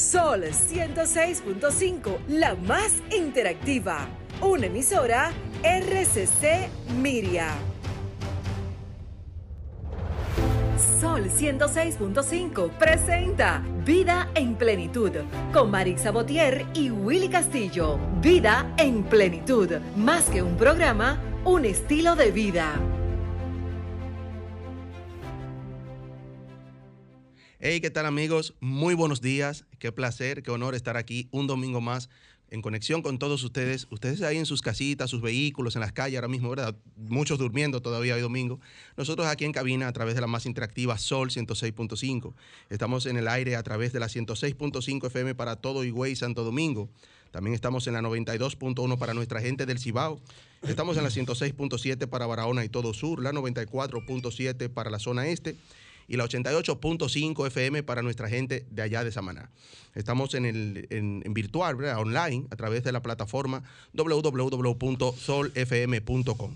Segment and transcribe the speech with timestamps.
[0.00, 4.08] Sol 106.5, la más interactiva.
[4.40, 5.30] Una emisora
[5.62, 7.48] RCC Miria.
[11.00, 15.12] Sol 106.5 presenta Vida en Plenitud
[15.52, 17.98] con Marix Sabotier y Willy Castillo.
[18.22, 22.72] Vida en Plenitud, más que un programa, un estilo de vida.
[27.62, 28.54] Hey, ¿qué tal amigos?
[28.60, 29.66] Muy buenos días.
[29.78, 32.08] Qué placer, qué honor estar aquí un domingo más
[32.48, 33.86] en conexión con todos ustedes.
[33.90, 36.74] Ustedes ahí en sus casitas, sus vehículos, en las calles ahora mismo, ¿verdad?
[36.96, 38.60] Muchos durmiendo todavía hoy domingo.
[38.96, 42.32] Nosotros aquí en cabina a través de la más interactiva Sol 106.5.
[42.70, 46.88] Estamos en el aire a través de la 106.5 FM para todo Higüey Santo Domingo.
[47.30, 50.18] También estamos en la 92.1 para nuestra gente del Cibao.
[50.62, 55.56] Estamos en la 106.7 para Barahona y todo sur, la 94.7 para la zona este
[56.10, 59.48] y la 88.5 FM para nuestra gente de allá de Samaná.
[59.94, 63.62] Estamos en, el, en, virtual, online, a través de la plataforma
[63.94, 66.54] www.solfm.com.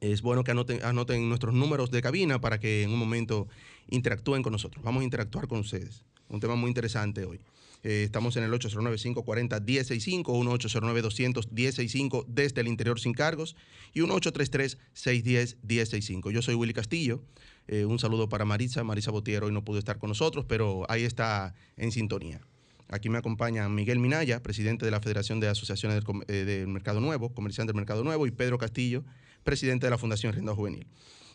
[0.00, 3.46] Es bueno que anoten, anoten nuestros números de cabina para que en un momento
[3.90, 4.84] interactúen con nosotros.
[4.84, 6.02] Vamos a interactuar con ustedes.
[6.28, 7.38] Un tema muy interesante hoy.
[7.84, 13.54] Eh, estamos en el 809-540-1065, 1-809-200-1065 desde el interior sin cargos
[13.94, 16.32] y 1-833-610-1065.
[16.32, 17.22] Yo soy Willy Castillo.
[17.68, 18.82] Eh, un saludo para Marisa.
[18.82, 22.40] Marisa Botiero hoy no pudo estar con nosotros, pero ahí está en sintonía.
[22.88, 27.34] Aquí me acompaña Miguel Minaya, presidente de la Federación de Asociaciones del, eh, Mercado Nuevo,
[27.34, 29.04] comerciante del Mercado Nuevo, y Pedro Castillo,
[29.44, 30.86] presidente de la Fundación Renda Juvenil.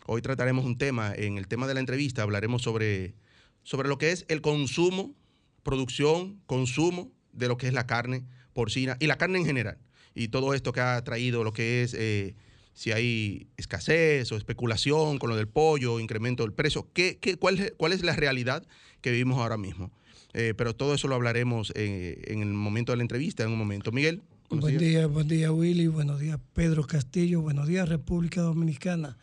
[0.06, 3.14] Hoy trataremos un tema, en el tema de la entrevista hablaremos sobre,
[3.62, 5.14] sobre lo que es el consumo,
[5.62, 9.78] producción, consumo de lo que es la carne porcina y la carne en general.
[10.14, 12.34] Y todo esto que ha traído lo que es eh,
[12.74, 17.58] si hay escasez o especulación con lo del pollo, incremento del precio, ¿qué, qué, cuál,
[17.92, 18.66] es la realidad
[19.00, 19.92] que vivimos ahora mismo?
[20.34, 23.58] Eh, pero todo eso lo hablaremos eh, en el momento de la entrevista, en un
[23.58, 23.92] momento.
[23.92, 24.20] Miguel.
[24.50, 29.16] Buen día, buen día Willy, buenos días Pedro Castillo, buenos días República Dominicana.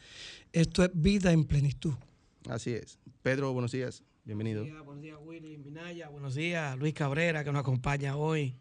[0.52, 1.94] Esto es vida en plenitud.
[2.50, 2.98] Así es.
[3.22, 4.62] Pedro, buenos días, bienvenido.
[4.64, 8.56] Buenos días, buenos días Willy, Minaya, buenos días Luis Cabrera que nos acompaña hoy.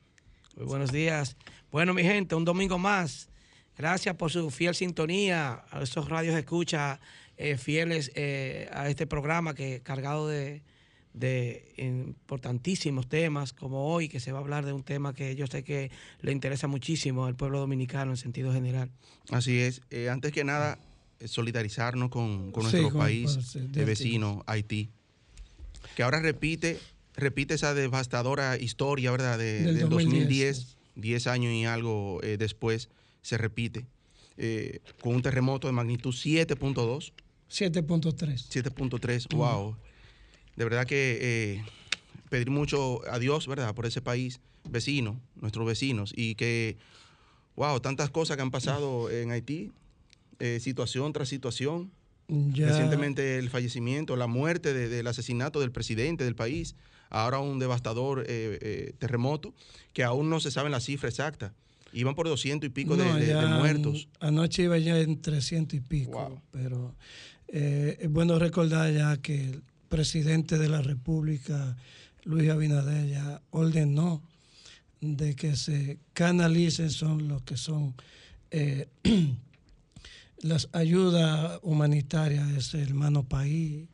[0.56, 1.36] Muy buenos días.
[1.72, 3.29] Bueno, mi gente, un domingo más
[3.80, 7.00] Gracias por su fiel sintonía, a esos radios escucha
[7.38, 10.62] eh, fieles eh, a este programa que cargado de,
[11.78, 15.64] importantísimos temas, como hoy, que se va a hablar de un tema que yo sé
[15.64, 18.90] que le interesa muchísimo al pueblo dominicano en sentido general.
[19.30, 19.80] Así es.
[19.88, 20.78] Eh, antes que nada,
[21.24, 24.90] solidarizarnos con, nuestro país de vecino, Haití,
[25.96, 26.78] que ahora repite,
[27.16, 29.38] repite esa devastadora historia, ¿verdad?
[29.38, 32.90] De, del, 2010, 10 años y algo después
[33.22, 33.86] se repite
[34.42, 37.12] eh, con un terremoto de magnitud 7.2.
[37.50, 38.14] 7.3.
[38.16, 39.76] 7.3, wow.
[40.56, 41.64] De verdad que eh,
[42.30, 43.74] pedir mucho a Dios, ¿verdad?
[43.74, 46.78] Por ese país vecino, nuestros vecinos, y que,
[47.56, 49.72] wow, tantas cosas que han pasado en Haití,
[50.38, 51.90] eh, situación tras situación.
[52.28, 56.76] Recientemente el fallecimiento, la muerte del asesinato del presidente del país,
[57.10, 58.24] ahora un devastador
[58.98, 59.52] terremoto
[59.92, 61.52] que aún no se sabe la cifra exacta.
[61.92, 64.08] Iban por 200 y pico de, muertos.
[64.20, 66.94] Anoche iba ya en 300 y pico, pero
[67.48, 71.76] eh, es bueno recordar ya que el presidente de la República,
[72.24, 74.22] Luis Abinader, ya ordenó
[75.00, 77.94] de que se canalicen son los que son
[78.50, 78.88] eh,
[80.42, 83.88] las ayudas humanitarias de ese hermano país,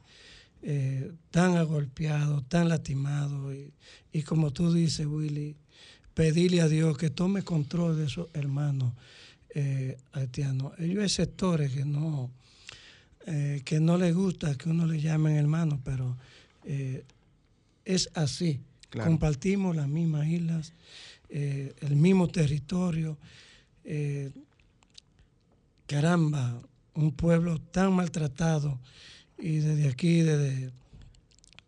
[0.63, 3.73] eh, tan agolpeado, tan lastimado, y,
[4.13, 5.57] y como tú dices, Willy,
[6.17, 8.95] pedirle a Dios que tome control de esos hermanos
[9.51, 10.73] eh, haitianos.
[10.79, 12.31] Ellos hay sectores que no,
[13.27, 16.17] eh, que no les gusta que uno le llame hermano, pero
[16.65, 17.05] eh,
[17.85, 18.61] es así.
[18.91, 20.73] Compartimos las mismas islas,
[21.29, 23.19] el mismo territorio.
[25.87, 26.63] caramba,
[26.95, 28.81] un pueblo tan maltratado
[29.37, 30.73] y desde aquí, desde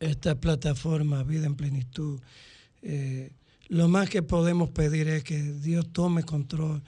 [0.01, 2.19] esta plataforma Vida en Plenitud,
[3.69, 6.83] lo más que podemos pedir es que Dios tome control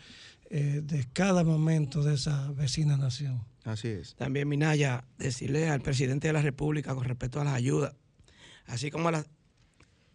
[0.49, 3.45] eh, de cada momento de esa vecina nación.
[3.65, 4.15] Así es.
[4.17, 7.95] También, Minaya, decirle al presidente de la República con respecto a las ayudas,
[8.67, 9.27] así como a las,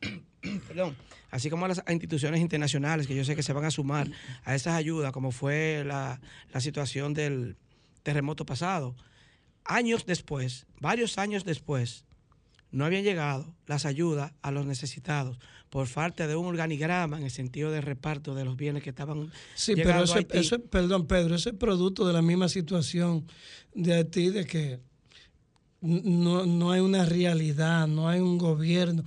[0.68, 0.98] perdón,
[1.30, 4.10] así como a las instituciones internacionales que yo sé que se van a sumar
[4.44, 6.20] a esas ayudas, como fue la,
[6.52, 7.58] la situación del
[8.02, 8.96] terremoto pasado.
[9.64, 12.06] Años después, varios años después,
[12.76, 15.40] no habían llegado las ayudas a los necesitados
[15.70, 19.32] por falta de un organigrama en el sentido de reparto de los bienes que estaban
[19.56, 23.26] sí pero eso, perdón Pedro ese es producto de la misma situación
[23.74, 24.80] de Haití de que
[25.82, 29.04] no, hay una realidad no hay un gobierno.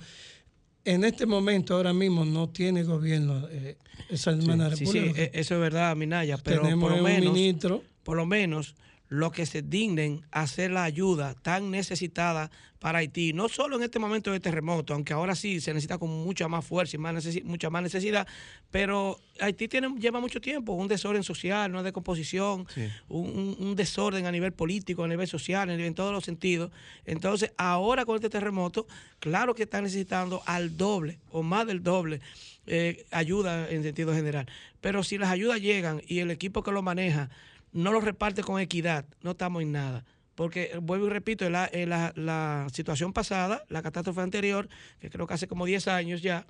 [0.85, 3.77] En este momento, ahora mismo, no tiene gobierno eh,
[4.09, 7.83] esa hermana sí, Sí, e, eso es verdad, Minaya, pero por lo menos, ministro.
[8.03, 8.75] Por lo menos
[9.09, 13.83] los que se dignen a hacer la ayuda tan necesitada para Haití, no solo en
[13.83, 17.27] este momento de terremoto, aunque ahora sí se necesita con mucha más fuerza y más
[17.43, 18.25] mucha más necesidad,
[18.71, 22.67] pero Haití tiene, lleva mucho tiempo, un desorden social, una decomposición,
[23.09, 26.71] un, desorden a nivel político, a nivel social, en, todos los sentidos.
[27.05, 28.87] Entonces, ahora con este terremoto,
[29.19, 32.21] claro que están necesitando al doble o más del doble
[32.65, 34.47] eh, ayuda en sentido general.
[34.79, 37.29] Pero si las ayudas llegan y el equipo que lo maneja
[37.71, 40.05] no lo reparte con equidad, no estamos en nada.
[40.35, 44.69] Porque, vuelvo y repito, en la, situación pasada, la catástrofe anterior,
[44.99, 46.45] que creo que hace como 10 años ya,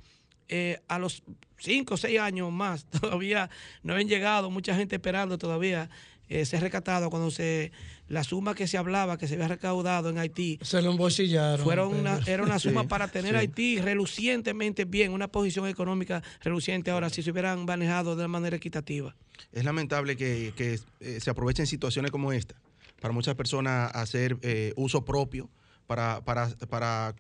[0.48, 1.24] eh, a los
[1.58, 3.50] 5 o 6 años más, todavía
[3.82, 5.90] no habían llegado, mucha gente esperando todavía
[6.30, 7.72] eh, ser rescatado cuando se
[8.08, 12.08] la suma que se hablaba que se había recaudado en Haití se lo embolsillaron fueron
[12.26, 17.32] era una suma para tener Haití relucientemente bien una posición económica reluciente ahora si se
[17.32, 19.16] hubieran manejado de manera equitativa.
[19.52, 22.56] Es lamentable que, eh, se aprovechen situaciones como esta
[23.00, 25.50] para muchas personas hacer eh, uso propio
[25.88, 27.16] para, para, para,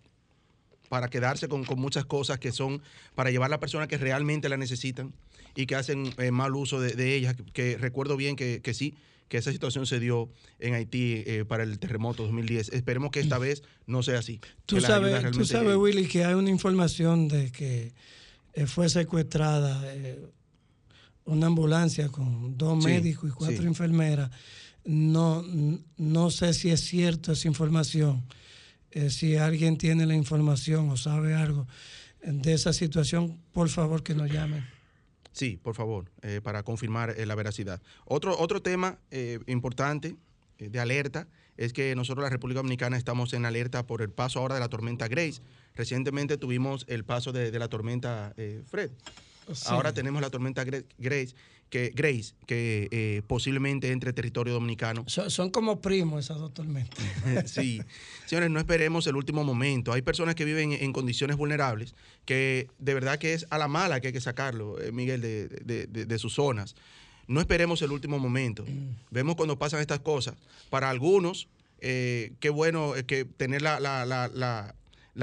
[0.90, 2.82] para quedarse con, muchas cosas que son
[3.16, 5.14] para llevar a las personas que realmente la necesitan
[5.62, 7.36] y que hacen eh, mal uso de, ellas.
[7.54, 8.96] Que, recuerdo bien que, sí,
[9.28, 10.30] que esa situación se dio
[10.60, 12.70] en Haití para el terremoto 2010.
[12.70, 13.42] Esperemos que esta mm.
[13.42, 14.40] vez no sea así.
[14.66, 17.94] Tú sabes, tú sabes Willy, que hay una información de que
[18.68, 19.84] fue secuestrada
[21.26, 24.32] una ambulancia con dos médicos y cuatro enfermeras.
[24.86, 25.44] No,
[25.98, 28.24] no sé si es cierto esa información.
[28.92, 31.68] Eh, si alguien tiene la información o sabe algo
[32.24, 34.79] de esa situación, por favor que nos llamen.
[35.32, 37.82] Sí, por favor, eh, para confirmar eh, la veracidad.
[38.06, 38.98] Otro, otro tema
[39.48, 40.16] importante
[40.58, 44.56] de alerta es que nosotros, la República Dominicana, estamos en alerta por el paso ahora
[44.56, 45.42] de la tormenta Grace.
[45.76, 48.34] Recientemente tuvimos el paso de, de la tormenta
[48.68, 48.92] Fred.
[49.66, 51.36] Ahora tenemos la tormenta Grace,
[51.70, 55.06] que, Grace, que eh, posiblemente entre territorio dominicano.
[55.08, 57.00] Son, como primos esas dos tormentas.
[57.46, 57.82] sí.
[58.26, 59.94] Señores, no esperemos el último momento.
[59.94, 61.96] Hay personas que viven en condiciones vulnerables
[62.26, 66.20] que de verdad que es a la mala que hay que sacarlo, eh, Miguel, de,
[66.20, 66.76] sus zonas.
[67.28, 68.64] No esperemos el último momento.
[68.64, 68.96] Mm.
[69.12, 70.36] Vemos cuando pasan estas cosas.
[70.70, 71.48] Para algunos,
[71.80, 74.76] eh, qué bueno que tener la, la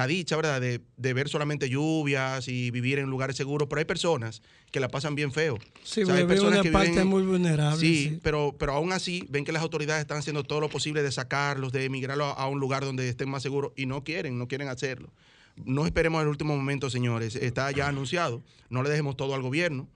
[0.07, 4.81] dicha, ¿verdad?, de, ver solamente lluvias y vivir en lugares seguros, pero hay personas que
[4.81, 5.59] la pasan bien feo.
[5.85, 7.81] Sí, hay personas que parte muy vulnerable.
[7.81, 11.11] Sí, Pero, pero aún así ven que las autoridades están haciendo todo lo posible de
[11.13, 14.69] sacarlos, de emigrarlos a, un lugar donde estén más seguros y no quieren, no quieren
[14.69, 15.13] hacerlo.
[15.65, 17.35] No esperemos el último momento, señores.
[17.37, 18.43] Está ya anunciado.
[18.69, 19.89] No le dejemos todo al gobierno.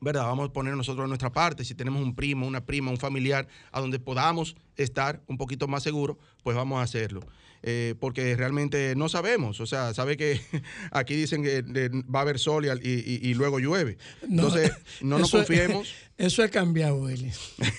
[0.00, 0.24] ¿verdad?
[0.24, 1.64] Vamos a poner nosotros a nuestra parte.
[1.64, 5.82] Si tenemos un primo, una prima, un familiar a donde podamos estar un poquito más
[5.82, 7.20] seguros, pues vamos a hacerlo.
[7.68, 9.58] Eh, porque realmente no sabemos.
[9.58, 10.40] O sea, sabe que
[10.92, 11.62] aquí dicen que
[12.02, 13.98] va a haber sol y, luego llueve.
[14.22, 14.70] Entonces,
[15.00, 15.92] no, nos confiemos.
[16.16, 17.32] eso ha cambiado, Willy.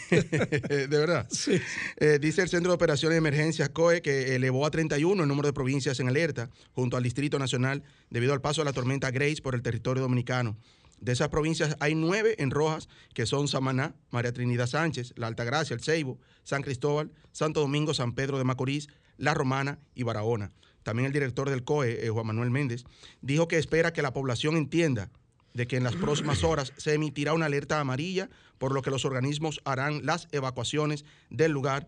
[0.09, 1.25] de verdad.
[1.31, 1.61] Sí.
[2.01, 5.47] Eh, dice el Centro de Operaciones de Emergencias COE que elevó a 31 el número
[5.47, 9.41] de provincias en alerta junto al Distrito Nacional debido al paso de la tormenta Grace
[9.41, 10.57] por el territorio dominicano.
[10.99, 15.75] De esas provincias hay nueve en rojas, que son Samaná, María Trinidad Sánchez, La Altagracia,
[15.75, 20.51] El Ceibo, San Cristóbal, Santo Domingo, San Pedro de Macorís, La Romana y Barahona.
[20.83, 22.85] También el director del COE, eh, Juan Manuel Méndez,
[23.21, 25.11] dijo que espera que la población entienda
[25.53, 29.05] de que en las próximas horas se emitirá una alerta amarilla, por lo que los
[29.05, 31.87] organismos harán las evacuaciones del lugar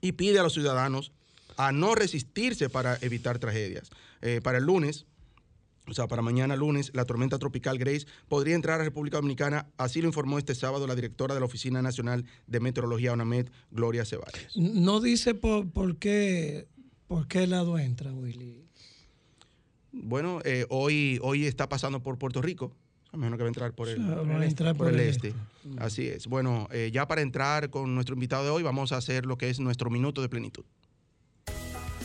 [0.00, 1.12] y pide a los ciudadanos
[1.56, 3.90] a no resistirse para evitar tragedias.
[4.20, 5.06] Eh, para el lunes,
[5.86, 10.00] o sea, para mañana lunes, la tormenta tropical Grace podría entrar a República Dominicana, así
[10.00, 14.56] lo informó este sábado la directora de la Oficina Nacional de Meteorología UNAMED, Gloria Ceballos.
[14.56, 16.68] No dice por, por qué
[17.06, 18.64] por qué lado entra, Willy.
[19.92, 22.74] Bueno, eh, hoy, hoy está pasando por Puerto Rico,
[23.12, 24.04] a menos que va a entrar por el,
[24.76, 25.28] por el, este.
[25.28, 25.34] este.
[25.78, 26.26] Así es.
[26.26, 29.50] Bueno, eh, ya para entrar con nuestro invitado de hoy, vamos a hacer lo que
[29.50, 30.64] es nuestro minuto de plenitud.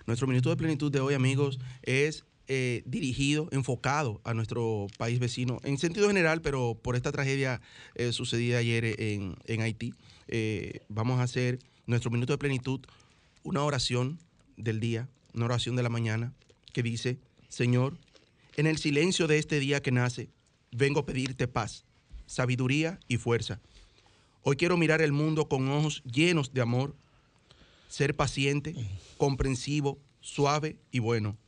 [0.07, 5.61] Nuestro minuto de plenitud de hoy, amigos, es eh, dirigido, enfocado a nuestro país vecino,
[5.65, 7.63] en sentido general, pero por esta tragedia
[7.95, 9.95] eh, sucedida ayer en, Haití,
[10.29, 12.81] eh, vamos a hacer nuestro minuto de plenitud,
[13.45, 14.19] una oración
[14.59, 16.35] del día, una oración de la mañana,
[16.75, 17.97] que dice, Señor,
[18.57, 20.29] en el silencio de este día que nace,
[20.71, 21.87] vengo a pedirte paz,
[22.27, 23.61] sabiduría y fuerza.
[24.43, 26.95] Hoy quiero mirar el mundo con ojos llenos de amor,
[27.89, 28.75] ser paciente,
[29.17, 31.39] comprensivo, suave y bueno.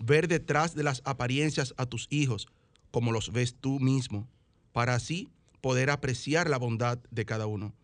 [0.00, 2.48] Ver detrás de las apariencias a tus hijos
[2.90, 4.28] como los ves tú mismo,
[4.72, 5.30] para así
[5.60, 7.74] poder apreciar la bondad de cada uno.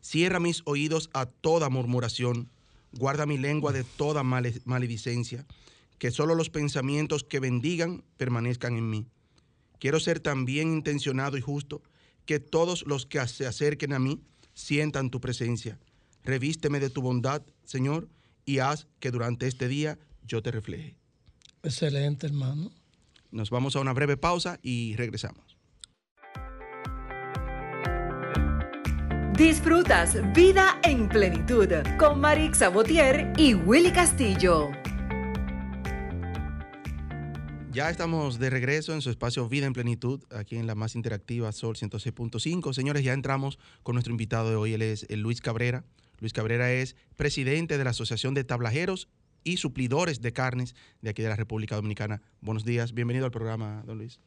[0.00, 2.50] Cierra mis oídos a toda murmuración,
[2.92, 5.46] guarda mi lengua de toda maledicencia,
[5.98, 9.06] que solo los pensamientos que bendigan permanezcan en mí.
[9.78, 11.82] Quiero ser tan bien intencionado y justo
[12.26, 14.20] que todos los que se acerquen a mí
[14.52, 15.78] sientan tu presencia.
[16.22, 18.08] Revísteme de tu bondad, Señor,
[18.46, 20.96] y haz que durante este día yo te refleje.
[21.62, 22.70] Excelente, hermano.
[23.30, 25.56] Nos vamos a una breve pausa y regresamos.
[29.36, 34.70] Disfrutas Vida en Plenitud con Marix Sabotier y Willy Castillo.
[37.72, 41.50] Ya estamos de regreso en su espacio Vida en Plenitud, aquí en la más interactiva
[41.50, 42.72] Sol 106.5.
[42.72, 45.84] Señores, ya entramos con nuestro invitado de hoy, él es Luis Cabrera.
[46.20, 49.08] Luis Cabrera es presidente de la Asociación de Tablajeros
[49.44, 52.22] y Suplidores de Carnes de aquí de la República Dominicana.
[52.40, 54.18] Buenos días, bienvenido al programa, don Luis.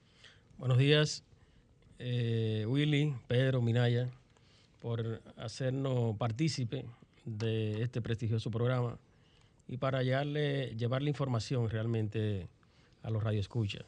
[0.58, 1.24] Buenos días,
[2.00, 4.10] eh, Willy, Pedro, Minaya,
[4.80, 6.86] por hacernos partícipe
[7.26, 8.98] de este prestigioso programa
[9.68, 12.48] y para llevarle, llevarle información realmente
[13.04, 13.86] a los radioescuchas.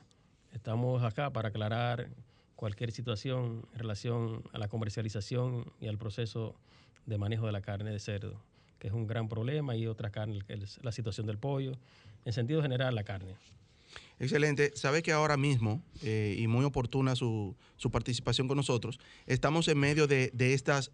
[0.54, 2.10] Estamos acá para aclarar
[2.56, 6.56] cualquier situación en relación a la comercialización y al proceso
[7.06, 8.42] de manejo de la carne de cerdo,
[8.80, 11.74] que es un gran problema, y otra carne, que es la situación del pollo,
[12.26, 13.36] en sentido general la carne.
[14.20, 14.72] Excelente.
[14.76, 17.56] Sabe que ahora mismo, eh, y muy oportuna su,
[17.92, 20.92] participación con nosotros, estamos en medio de, de estas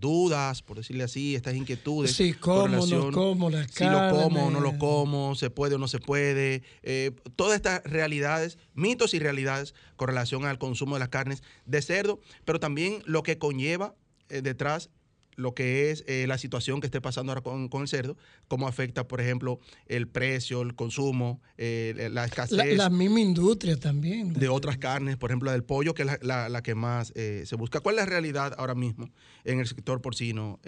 [0.00, 2.12] dudas, por decirle así, estas inquietudes.
[2.12, 5.78] Sí, cómo, no como la Si lo como o no lo como, se puede o
[5.78, 6.62] no se puede.
[6.82, 11.82] Eh, todas estas realidades, mitos y realidades con relación al consumo de las carnes de
[11.82, 13.94] cerdo, pero también lo que conlleva
[14.28, 14.90] eh, detrás
[15.36, 18.16] lo que es eh, la situación que esté pasando ahora con, el cerdo,
[18.48, 22.76] cómo afecta, por ejemplo, el precio, el consumo, eh, la escasez.
[22.76, 24.32] La, misma industria también.
[24.32, 27.56] De otras carnes, por ejemplo, la del pollo, que es la, que más eh, se
[27.56, 27.80] busca.
[27.80, 29.10] ¿Cuál es la realidad ahora mismo
[29.44, 30.60] en el sector porcino,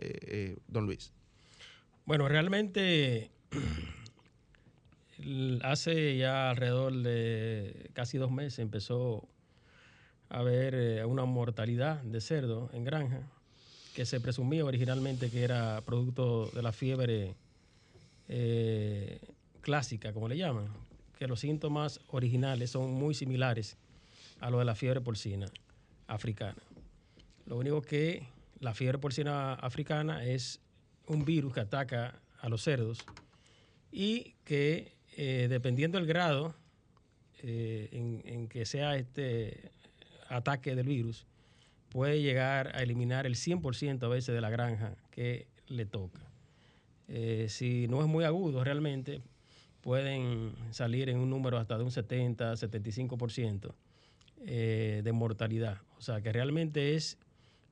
[0.68, 1.12] don Luis?
[2.04, 3.30] Bueno, realmente
[5.62, 9.28] hace ya alrededor de casi dos meses empezó
[10.28, 13.28] a haber una mortalidad de cerdo en granja
[13.96, 17.34] que se presumía originalmente que era producto de la fiebre
[18.28, 19.18] eh,
[19.62, 20.68] clásica, como le llaman,
[21.18, 23.78] que los síntomas originales son muy similares
[24.40, 25.46] a los de la fiebre porcina
[26.08, 26.58] africana.
[27.46, 28.28] Lo único que
[28.60, 30.60] la fiebre porcina africana es
[31.06, 32.98] un virus que ataca a los cerdos
[33.90, 36.54] y que eh, dependiendo del grado
[37.42, 39.70] eh, en, en, que sea este
[40.28, 41.24] ataque del virus,
[41.96, 46.20] puede llegar a eliminar el 100% a veces de la granja que le toca.
[47.08, 49.22] Eh, si no es muy agudo realmente,
[49.80, 53.72] pueden salir en un número hasta de un 70, 75%
[54.44, 55.78] eh, de mortalidad.
[55.96, 57.16] O sea que realmente es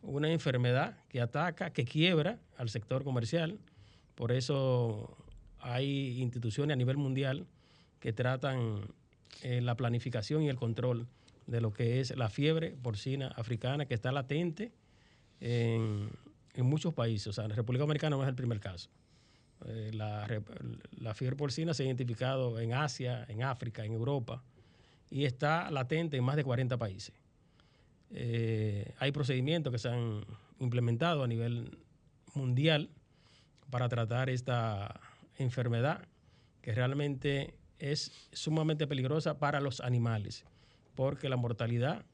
[0.00, 3.59] una enfermedad que ataca, que quiebra al sector comercial.
[4.14, 5.19] Por eso
[5.61, 7.45] hay instituciones a nivel mundial
[8.00, 8.87] que tratan
[9.43, 11.09] eh, la planificación y el control
[11.46, 14.72] de lo que es la fiebre porcina africana, que está latente
[15.40, 16.10] en,
[16.56, 17.26] muchos países.
[17.28, 18.88] O sea, en la República Dominicana no es el primer caso.
[19.66, 24.42] Eh, la, fiebre porcina se ha identificado en Asia, en África, en Europa,
[25.10, 27.14] y está latente en más de 40 países.
[28.10, 30.24] Eh, hay procedimientos que se han
[30.60, 31.78] implementado a nivel
[32.34, 32.90] mundial
[33.70, 35.00] para tratar esta
[35.38, 36.06] enfermedad
[36.62, 40.44] que realmente es sumamente peligrosa para los animales
[40.94, 42.04] porque la mortalidad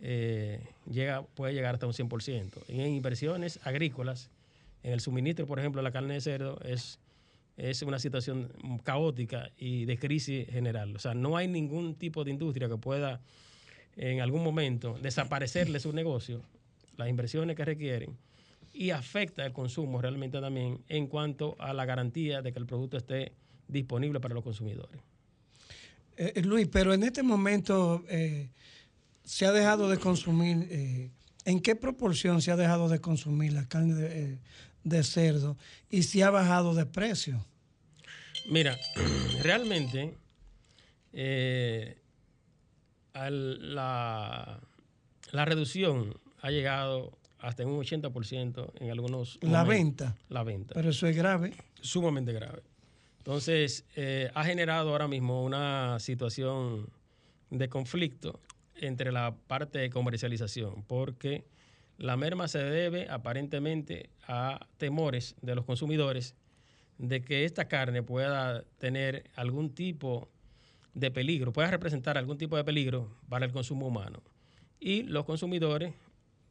[0.00, 2.50] eh, llega, puede llegar hasta un 100%.
[2.68, 4.30] En inversiones agrícolas,
[4.82, 6.98] en el suministro, por ejemplo, la carne de cerdo, es,
[7.56, 8.52] es una situación
[8.84, 10.94] caótica y de crisis general.
[10.94, 13.20] O sea, no hay ningún tipo de industria que pueda
[13.96, 16.40] en algún momento desaparecerle su negocio,
[16.96, 18.16] las inversiones que requieren,
[18.72, 22.96] y afecta el consumo realmente también en cuanto a la garantía de que el producto
[22.96, 23.32] esté
[23.66, 25.00] disponible para los consumidores.
[26.18, 28.50] Eh, eh, Luis, pero en este momento eh,
[29.22, 31.12] se ha dejado de consumir,
[31.44, 34.38] ¿en qué proporción se ha dejado de consumir la carne
[34.82, 35.56] de, cerdo
[35.88, 37.46] y si ha bajado de precio?
[38.50, 38.76] Mira,
[39.42, 40.16] realmente
[43.12, 44.60] la,
[45.30, 50.16] la, reducción ha llegado hasta un 80% en algunos La venta.
[50.28, 50.74] La venta.
[50.74, 51.54] Pero eso es grave.
[51.80, 52.62] Sumamente grave.
[53.28, 56.88] Entonces, eh, ha generado ahora mismo una situación
[57.50, 58.40] de conflicto
[58.74, 61.44] entre la parte de comercialización, porque
[61.98, 66.36] La merma se debe aparentemente a temores de los consumidores
[66.96, 70.30] de que esta carne pueda tener algún tipo
[70.94, 74.22] de peligro, pueda representar algún tipo de peligro para el consumo humano.
[74.80, 75.92] Y los consumidores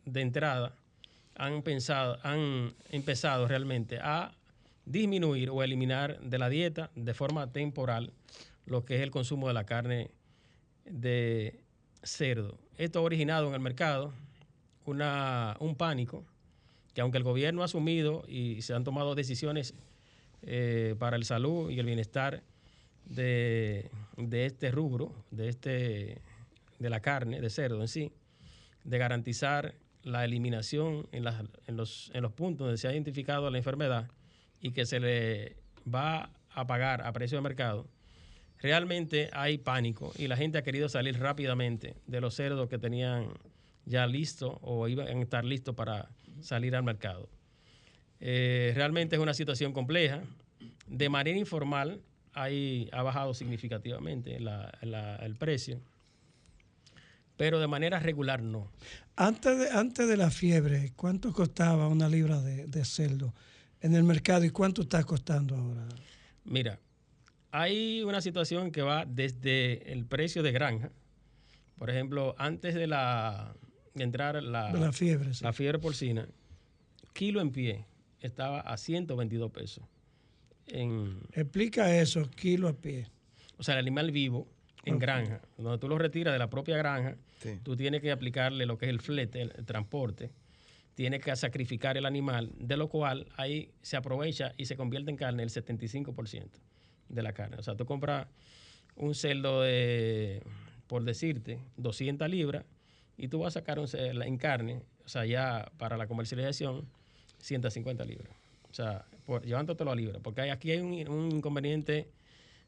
[0.06, 0.76] de entrada
[1.36, 4.37] han pensado, han empezado realmente a
[4.88, 8.14] disminuir o eliminar de la dieta de forma temporal
[8.66, 10.10] lo que es el consumo de la carne
[10.86, 11.60] de
[12.04, 12.58] cerdo.
[12.78, 14.14] Esto ha originado en el mercado
[14.86, 16.24] una, un pánico
[16.94, 19.76] que aunque el gobierno ha asumido y se han tomado decisiones
[20.42, 22.42] eh, para el salud y el bienestar
[23.06, 23.92] de,
[24.32, 26.22] este rubro, de, este,
[26.80, 28.12] de la carne, de cerdo en sí,
[28.84, 31.26] de garantizar la eliminación en,
[31.68, 34.10] en, los, en los puntos donde se ha identificado la enfermedad
[34.62, 35.56] y que se le
[35.94, 37.88] va a pagar a precio de mercado,
[38.60, 43.30] realmente hay pánico y la gente ha querido salir rápidamente de los cerdos que tenían
[43.86, 46.10] ya listos o iban a estar listos para
[46.42, 47.30] salir al mercado.
[48.20, 50.22] Eh, realmente es una situación compleja.
[50.88, 52.02] De manera informal
[52.34, 55.80] hay, ha bajado significativamente el precio,
[57.36, 58.72] pero de manera regular no.
[59.16, 63.34] Antes de, antes de la fiebre, ¿cuánto costaba una libra de, de cerdo
[63.82, 65.88] en el mercado y cuánto está costando ahora?
[66.44, 66.80] Mira,
[67.52, 70.92] hay una situación que va desde el precio de granja.
[71.78, 73.56] Por ejemplo, antes de la
[73.94, 76.28] de entrar la, la fiebre, la fiebre porcina,
[77.14, 77.86] kilo en pie
[78.22, 79.84] estaba a 122 pesos.
[81.32, 83.08] Explica eso, kilo a pie.
[83.58, 84.48] O sea, el animal vivo
[84.86, 87.16] en granja, donde tú lo retiras de la propia granja,
[87.64, 90.32] tú tienes que aplicarle lo que es el flete, el, transporte,
[90.98, 95.16] tienes que sacrificar el animal, de lo cual ahí se aprovecha y se convierte en
[95.16, 96.48] carne el 75%
[97.08, 97.58] de la carne.
[97.58, 98.26] O sea, tú compras
[98.96, 100.42] un cerdo de,
[100.88, 102.66] por decirte, 200 libras
[103.16, 106.88] y tú vas a sacar un, en carne, o sea, ya para la comercialización,
[107.38, 108.34] 150 libras.
[108.72, 109.06] O sea,
[109.44, 110.20] llevándotelo a libra.
[110.20, 112.10] Porque aquí hay un, inconveniente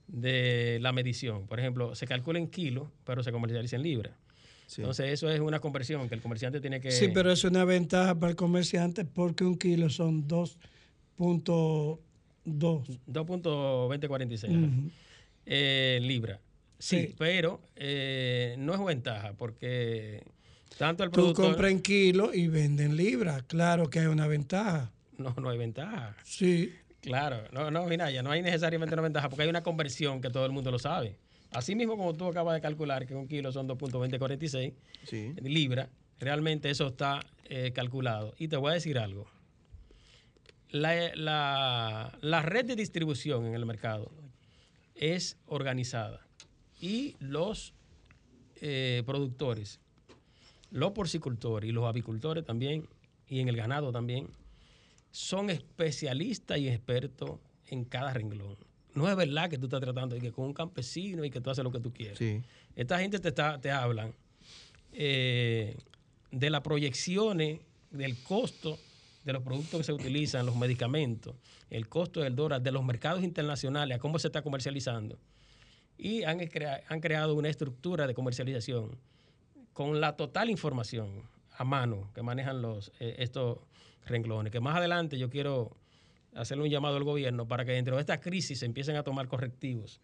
[0.06, 1.48] de la medición.
[1.48, 4.14] Por ejemplo, se calcula en kilos, pero se comercializa en libras.
[4.78, 6.92] Entonces, eso es una conversión que el comerciante tiene que.
[6.92, 11.98] Sí, pero es una ventaja para el comerciante porque un kilo son 2.2.
[12.46, 14.92] 2.2046
[15.46, 16.40] eh, libras.
[16.78, 20.24] Sí, pero eh, no es ventaja porque
[20.78, 21.46] tanto el productor...
[21.46, 23.44] Tú compras en kilo y venden libras.
[23.44, 24.92] Claro que hay una ventaja.
[25.18, 26.16] No, no hay ventaja.
[26.24, 26.74] Sí.
[27.02, 30.30] Claro, no, no, mira, ya no hay necesariamente una ventaja porque hay una conversión que
[30.30, 31.18] todo el mundo lo sabe.
[31.52, 35.34] Así mismo como tú acabas de calcular que un kilo son 2.2046 sí.
[35.42, 38.36] libras, realmente eso está eh, calculado.
[38.38, 39.28] Y te voy a decir algo.
[40.70, 41.16] La,
[42.22, 44.12] la, red de distribución en el mercado
[44.94, 46.28] es organizada
[46.80, 47.74] y los
[48.62, 49.80] eh, productores,
[50.70, 52.88] los porcicultores y los avicultores también,
[53.28, 54.28] y en el ganado también,
[55.10, 58.69] son especialistas y expertos en cada renglón.
[58.96, 61.50] No es verdad que tú estás tratando de que con un campesino y que tú
[61.50, 62.20] haces lo que tú quieres.
[62.76, 64.14] Esta gente te, está, te hablan
[64.94, 65.78] eh,
[66.32, 67.60] de las proyecciones
[67.92, 68.78] del costo
[69.24, 71.36] de los productos que se utilizan, los medicamentos,
[71.70, 75.20] el costo del dólar, de los mercados internacionales, a cómo se está comercializando.
[75.98, 76.40] Y han,
[76.88, 78.98] han creado una estructura de comercialización
[79.74, 81.24] con la total información
[81.58, 83.60] a mano que manejan los, eh, estos
[84.06, 84.52] renglones.
[84.52, 85.76] Que más adelante yo quiero
[86.36, 89.28] hacerle un llamado al gobierno para que dentro de esta crisis se empiecen a tomar
[89.28, 90.02] correctivos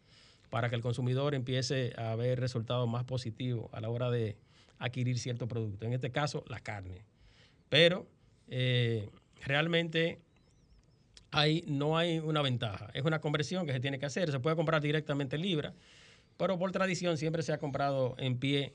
[0.49, 4.37] para que el consumidor empiece a ver resultados más positivos a la hora de
[4.77, 5.85] adquirir cierto producto.
[5.85, 7.03] En este caso, la carne.
[7.69, 8.07] Pero
[8.47, 9.09] eh,
[9.41, 10.21] realmente
[11.31, 12.89] hay, no hay una ventaja.
[12.93, 14.31] Es una conversión que se tiene que hacer.
[14.31, 15.73] Se puede comprar directamente en libra,
[16.37, 18.73] pero por tradición siempre se ha comprado en pie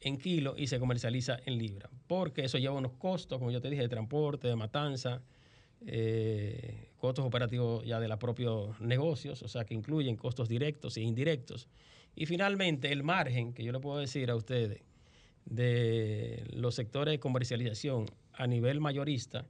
[0.00, 3.68] en kilo y se comercializa en libra, porque eso lleva unos costos, como yo te
[3.68, 5.22] dije, de transporte, de matanza,
[5.86, 11.02] eh, costos operativos ya de los propios negocios, o sea, que incluyen costos directos e
[11.02, 11.68] indirectos.
[12.14, 14.82] Y finalmente, el margen que yo le puedo decir a ustedes
[15.44, 19.46] de los sectores de comercialización a nivel mayorista,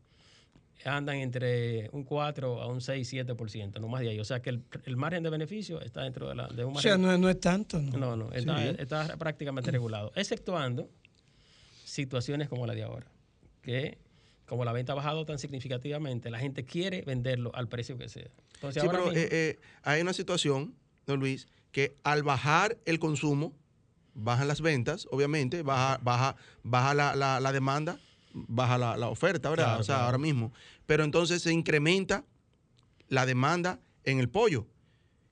[0.84, 4.20] andan entre un 4 a un 6, 7%, no más de ahí.
[4.20, 7.04] O sea que el, margen de beneficio está dentro de, la, de un margen.
[7.04, 7.80] O sea, no, es tanto.
[7.80, 10.88] No, no, está, prácticamente regulado, exceptuando
[11.84, 13.06] situaciones como la de ahora,
[13.62, 13.98] que
[14.48, 18.28] como la venta ha bajado tan significativamente, la gente quiere venderlo al precio que sea.
[18.54, 20.74] Entonces, sí, pero eh, eh, hay una situación,
[21.06, 23.52] don Luis, que al bajar el consumo,
[24.14, 28.00] bajan las ventas, obviamente, baja, baja, baja la, la demanda
[28.32, 29.80] baja la, oferta, ¿verdad?
[29.80, 30.52] o sea, ahora mismo.
[30.87, 32.24] Pero entonces se incrementa
[33.08, 34.66] la demanda en el pollo.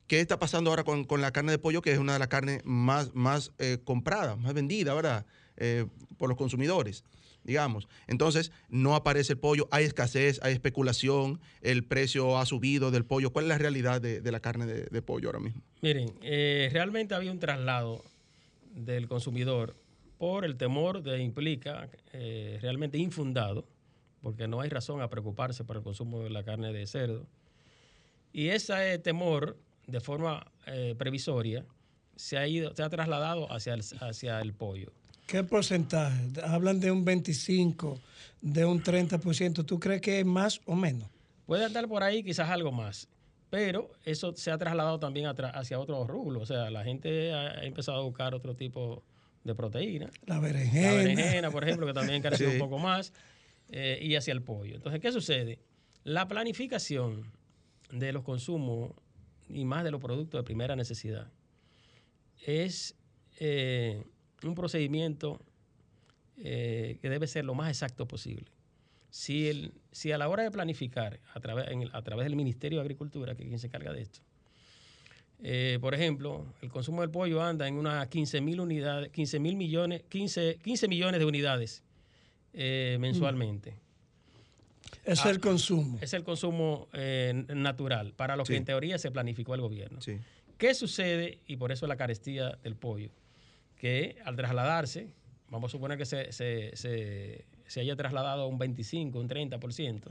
[0.06, 2.62] ¿Qué está pasando ahora con, la carne de pollo, que es una de las carnes
[2.64, 5.26] más, más eh, compradas, más vendidas, ¿verdad?
[6.16, 7.02] Por los consumidores.
[7.46, 7.88] Digamos.
[8.06, 13.32] Entonces, no aparece el pollo, hay escasez, hay especulación, el precio ha subido del pollo.
[13.32, 15.62] ¿Cuál es la realidad de, la carne de, pollo ahora mismo?
[15.80, 18.04] Miren, eh, realmente había un traslado
[18.74, 19.74] del consumidor
[20.18, 23.64] por el temor de implica eh, realmente infundado,
[24.22, 27.26] porque no hay razón a preocuparse por el consumo de la carne de cerdo.
[28.32, 29.56] Y ese temor,
[29.86, 31.64] de forma eh, previsoria,
[32.16, 34.92] se ha, ido, se ha trasladado hacia hacia el pollo.
[35.26, 36.16] ¿Qué porcentaje?
[36.44, 38.00] Hablan de un 25,
[38.40, 39.66] de un 30%.
[39.66, 41.08] ¿Tú crees que es más o menos?
[41.46, 43.08] Puede andar por ahí quizás algo más,
[43.50, 46.44] pero eso se ha trasladado también hacia otros rubros.
[46.44, 49.02] O sea, la gente ha empezado a buscar otro tipo
[49.42, 50.10] de proteína.
[50.26, 50.92] La berenjena.
[50.92, 53.12] La berenjena, por ejemplo, que también encareció un poco más,
[53.70, 54.76] eh, y hacia el pollo.
[54.76, 55.58] Entonces, ¿qué sucede?
[56.04, 57.32] La planificación
[57.90, 58.92] de los consumos
[59.48, 61.32] y más de los productos de primera necesidad
[62.44, 62.94] es
[63.38, 64.04] eh,
[64.44, 65.40] un procedimiento
[66.38, 68.46] eh, que debe ser lo más exacto posible.
[69.10, 72.82] Si, el, si a la hora de planificar a través, a través del Ministerio de
[72.82, 74.20] Agricultura, que es quien se encarga de esto,
[75.42, 79.56] eh, por ejemplo, el consumo del pollo anda en unas 15 mil unidades, 15 mil
[79.56, 81.82] millones, 15, 15 millones de unidades
[82.52, 83.74] eh, mensualmente.
[85.04, 85.98] Es el ah, consumo.
[86.00, 86.88] Es el consumo
[87.48, 90.00] natural, para lo que en teoría se planificó el gobierno.
[90.58, 91.38] ¿Qué sucede?
[91.46, 93.10] Y por eso la carestía del pollo
[93.76, 95.08] que al trasladarse,
[95.50, 100.02] vamos a suponer que se, se, haya trasladado a un 25, un 30%,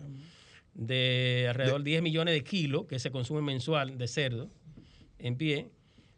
[0.73, 4.49] de alrededor de 10 millones de kilos que se consume mensual de cerdo
[5.19, 5.69] en pie.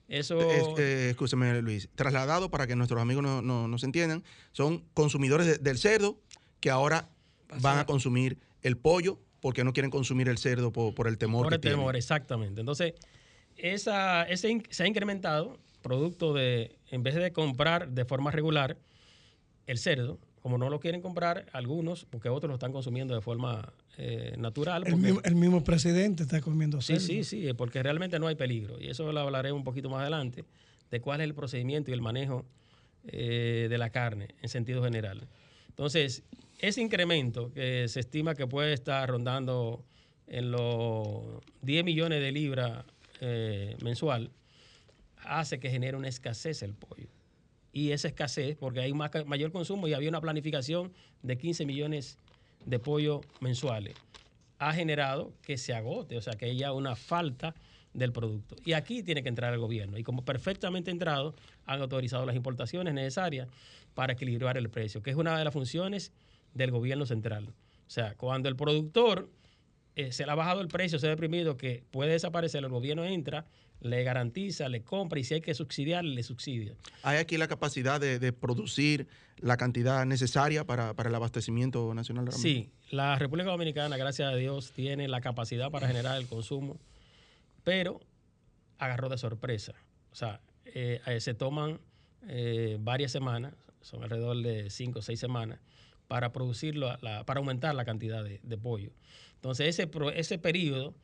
[0.07, 0.39] Eso.
[0.77, 1.89] Eh, escúcheme, Luis.
[1.95, 6.19] Trasladado, para que nuestros amigos no, no, nos entiendan, son consumidores del cerdo
[6.60, 7.10] que ahora
[7.62, 11.45] van a consumir el pollo porque no quieren consumir el cerdo por, el temor.
[11.45, 12.60] Por el temor, exactamente.
[12.60, 12.93] Entonces,
[13.55, 18.78] esa, ese se ha incrementado producto de, en vez de comprar de forma regular
[19.68, 23.74] el cerdo, como no lo quieren comprar algunos, porque otros lo están consumiendo de forma
[23.98, 24.84] eh, natural.
[24.88, 27.02] El mismo, presidente está comiendo cerdo.
[27.02, 28.80] Sí, sí, sí, porque realmente no hay peligro.
[28.80, 30.46] Y eso lo hablaré un poquito más adelante,
[30.90, 32.46] de cuál es el procedimiento y el manejo
[33.08, 35.28] eh, de la carne en sentido general.
[35.68, 36.24] Entonces,
[36.60, 39.84] ese incremento que se estima que puede estar rondando
[40.28, 42.86] en los 10 millones de libras
[43.22, 44.32] eh, mensual,
[45.28, 47.08] hace que genere una escasez el pollo.
[47.72, 52.18] Y esa escasez, porque hay mayor consumo y había una planificación de 15 millones
[52.66, 53.96] de pollo mensuales,
[54.58, 57.54] ha generado que se agote, o sea, que haya una falta
[57.94, 58.56] del producto.
[58.66, 59.98] Y aquí tiene que entrar el gobierno.
[59.98, 61.36] Y como perfectamente entrado,
[61.66, 63.48] han autorizado las importaciones necesarias
[63.94, 66.12] para equilibrar el precio, que es una de las funciones
[66.54, 67.50] del gobierno central.
[67.50, 69.30] O sea, cuando el productor
[69.96, 73.04] eh, se le ha bajado el precio, se ha deprimido, que puede desaparecer, el gobierno
[73.04, 73.46] entra,
[73.80, 76.76] le garantiza, le compra y si hay que subsidiar, le subsidia.
[77.04, 82.32] ¿Hay aquí la capacidad de, producir la cantidad necesaria para, el abastecimiento nacional?
[82.32, 86.80] Sí, la República Dominicana, gracias a Dios, tiene la capacidad para generar el consumo,
[87.63, 88.00] pero
[88.78, 89.74] agarró de sorpresa.
[90.12, 91.80] O sea, eh, eh, se toman
[92.80, 95.60] varias semanas, son alrededor de cinco o seis semanas,
[96.10, 98.92] para producirlo, para aumentar la cantidad de pollo.
[99.38, 100.96] Entonces, ese, ese periodo,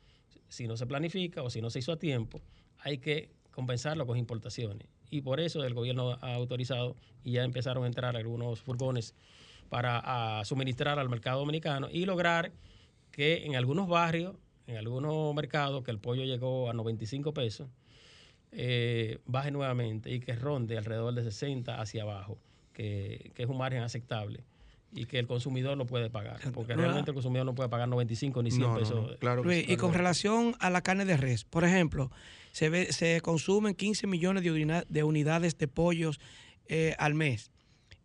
[0.49, 2.41] si no se planifica o si no se hizo a tiempo,
[2.83, 4.87] hay que compensarlo con importaciones.
[5.09, 9.15] Y por eso el gobierno ha autorizado y ya empezaron a entrar algunos furgones
[9.69, 12.51] para suministrar al mercado dominicano y lograr
[13.11, 14.35] que en algunos barrios,
[14.67, 17.69] en algunos mercados, que el pollo llegó a 95 pesos,
[18.51, 22.37] eh, baje nuevamente y que ronde alrededor de 60 hacia abajo,
[22.73, 24.43] que, que es un margen aceptable
[24.95, 28.43] y que el consumidor no puede pagar, porque realmente el consumidor no puede pagar 95
[28.43, 29.17] ni 100 pesos.
[29.19, 32.11] claro y con relación a la carne de res, por ejemplo,
[32.53, 36.21] se, ve, se consumen 15 millones de, de unidades de pollos
[36.67, 37.51] eh, al mes,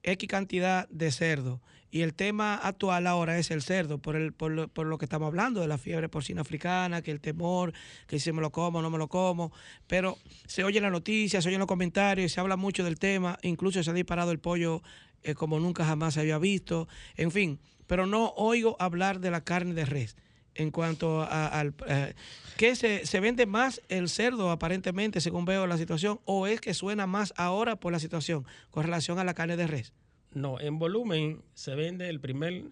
[0.03, 1.61] X cantidad de cerdo.
[1.91, 5.07] Y el tema actual ahora es el cerdo, por, el, por, lo, por lo que
[5.07, 7.73] estamos hablando de la fiebre porcina africana, que el temor,
[8.07, 9.53] que si me lo como, no me lo como.
[9.87, 12.99] Pero se oye en la noticia, se oye en los comentarios, se habla mucho del
[12.99, 14.83] tema, incluso se ha disparado el pollo
[15.23, 19.43] eh, como nunca jamás se había visto, en fin, pero no oigo hablar de la
[19.43, 20.17] carne de res.
[20.55, 21.75] En cuanto al...
[21.87, 22.15] Eh,
[22.57, 26.75] ¿Qué se, se vende más el cerdo aparentemente, según veo la situación, o es que
[26.75, 29.93] suena más ahora por la situación con relación a la carne de res?
[30.33, 32.65] No, en volumen se vende el primer,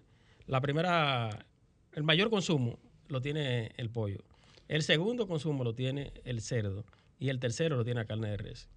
[0.45, 1.45] la primera,
[1.93, 4.23] el mayor consumo lo tiene el pollo.
[4.67, 6.83] El segundo consumo lo tiene el cerdo
[7.17, 8.67] y el tercero lo tiene la carne de res.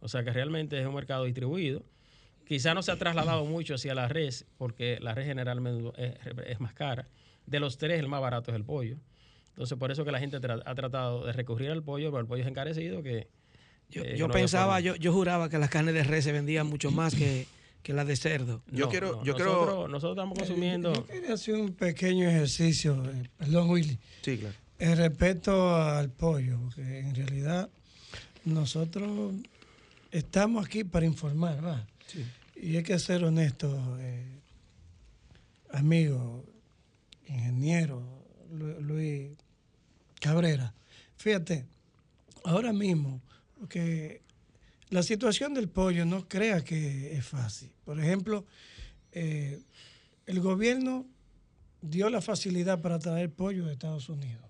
[0.00, 1.84] O sea que realmente es un mercado distribuido
[2.46, 6.74] Quizá no se ha trasladado mucho hacia la res, porque la res generalmente es, más
[6.74, 7.06] cara.
[7.46, 8.96] De los tres, el más barato es el pollo.
[9.50, 12.42] Entonces, por eso que la gente ha tratado de recurrir al pollo, pero el pollo
[12.42, 13.28] es encarecido que...
[13.90, 17.14] Yo, eh, pensaba, yo, yo juraba que las carnes de res se vendían mucho más
[17.14, 17.46] que,
[17.84, 18.62] que la de cerdo.
[18.72, 21.06] Yo quiero, no, yo nosotros, quiero, nosotros estamos Yo consumiendo.
[21.06, 24.54] quería hacer un pequeño ejercicio, eh, perdón Willy, sí, claro.
[24.78, 27.68] en respecto al pollo, porque en realidad
[28.44, 29.34] nosotros
[30.10, 31.86] estamos aquí para informar, ¿va?
[32.06, 32.24] Sí.
[32.56, 34.40] Y hay que ser honesto, eh,
[35.70, 36.42] amigo,
[37.26, 39.30] ingeniero Lu- Luis
[40.20, 40.74] Cabrera.
[41.16, 41.66] Fíjate,
[42.44, 43.20] ahora mismo,
[43.68, 44.22] que
[44.90, 47.70] la situación del pollo no crea que es fácil.
[47.84, 48.44] Por ejemplo,
[49.12, 49.60] eh,
[50.26, 51.06] el gobierno
[51.80, 54.44] dio la facilidad para traer pollo de Estados Unidos.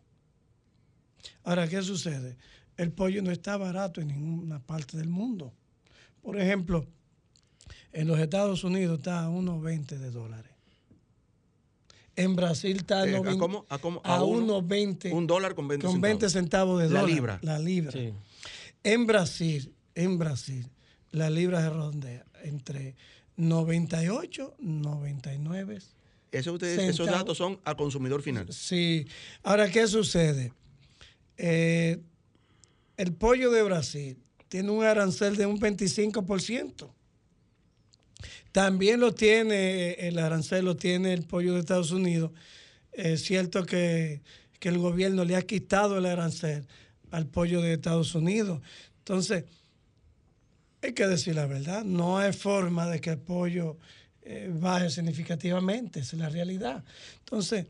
[1.43, 2.37] Ahora, ¿qué sucede?
[2.77, 5.53] El pollo no está barato en ninguna parte del mundo.
[6.23, 6.87] Por ejemplo,
[7.93, 10.53] en los Estados Unidos está a unos 20 de dólares.
[12.17, 13.67] En Brasil está a, Eh, ¿a 90 cómo?
[13.69, 14.01] ¿A cómo?
[14.05, 17.15] a A uno- unos 20, Un dólar con 20 con 20 centavos de La dólar.
[17.15, 17.39] libra.
[17.43, 17.93] La libra.
[17.93, 18.13] Sí.
[18.85, 20.69] En Brasil, en Brasil,
[21.11, 22.95] la libra se redondea entre
[23.37, 25.79] 98, 99.
[26.31, 28.53] Eso ustedes, esos datos son al consumidor final.
[28.53, 29.07] Sí.
[29.43, 30.53] Ahora, ¿qué sucede?
[31.37, 31.99] Eh,
[32.97, 36.93] el pollo de Brasil tiene un arancel de un 25%.
[38.53, 42.31] También lo tiene, el arancel lo tiene el pollo de Estados Unidos.
[42.93, 44.23] Es cierto que,
[44.61, 46.67] que el gobierno le ha quitado el arancel
[47.11, 48.61] al pollo de Estados Unidos.
[48.99, 49.45] Entonces,
[50.83, 53.79] hay que decir la verdad, no hay forma de que el pollo
[54.23, 56.85] eh, baje significativamente, esa es la realidad.
[57.21, 57.67] Entonces,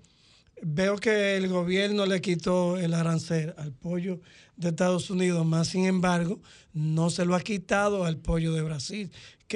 [0.62, 4.20] veo que el gobierno le quitó el arancel al pollo
[4.56, 6.40] de Estados Unidos, más sin embargo,
[6.72, 9.10] no se lo ha quitado al pollo de Brasil.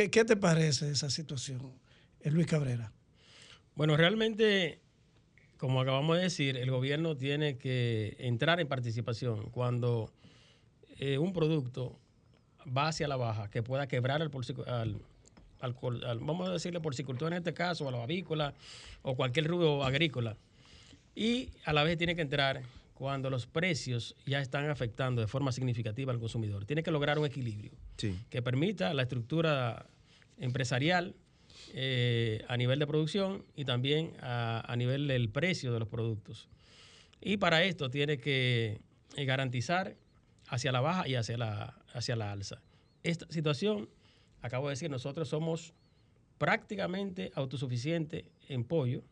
[0.06, 1.72] ¿Qué, te parece esa situación,
[2.20, 2.92] eh, Luis Cabrera?
[3.74, 4.78] Bueno, realmente,
[5.56, 10.12] como acabamos de decir, el gobierno tiene que entrar en participación cuando
[11.00, 11.98] eh, un producto
[12.76, 15.00] va hacia la baja, que pueda quebrar porcicu- al,
[15.60, 18.54] al- vamos a decirle porcicultor en este caso, a la avícola
[19.02, 20.36] o cualquier rubro agrícola.
[21.16, 22.62] Y a la vez tiene que entrar
[22.98, 26.64] cuando los precios ya están afectando de forma significativa al consumidor.
[26.64, 28.18] Tiene que lograr un equilibrio Sí.
[28.28, 29.86] que permita la estructura
[30.36, 31.14] empresarial
[31.74, 36.48] eh, a nivel de producción y también a, a nivel del precio de los productos.
[37.20, 38.80] Y para esto tiene que
[39.16, 39.94] eh, garantizar
[40.48, 42.60] hacia la baja y hacia la, hacia la alza.
[43.04, 43.88] Esta situación,
[44.42, 45.72] acabo de decir, nosotros somos
[46.36, 49.04] prácticamente autosuficientes en pollo,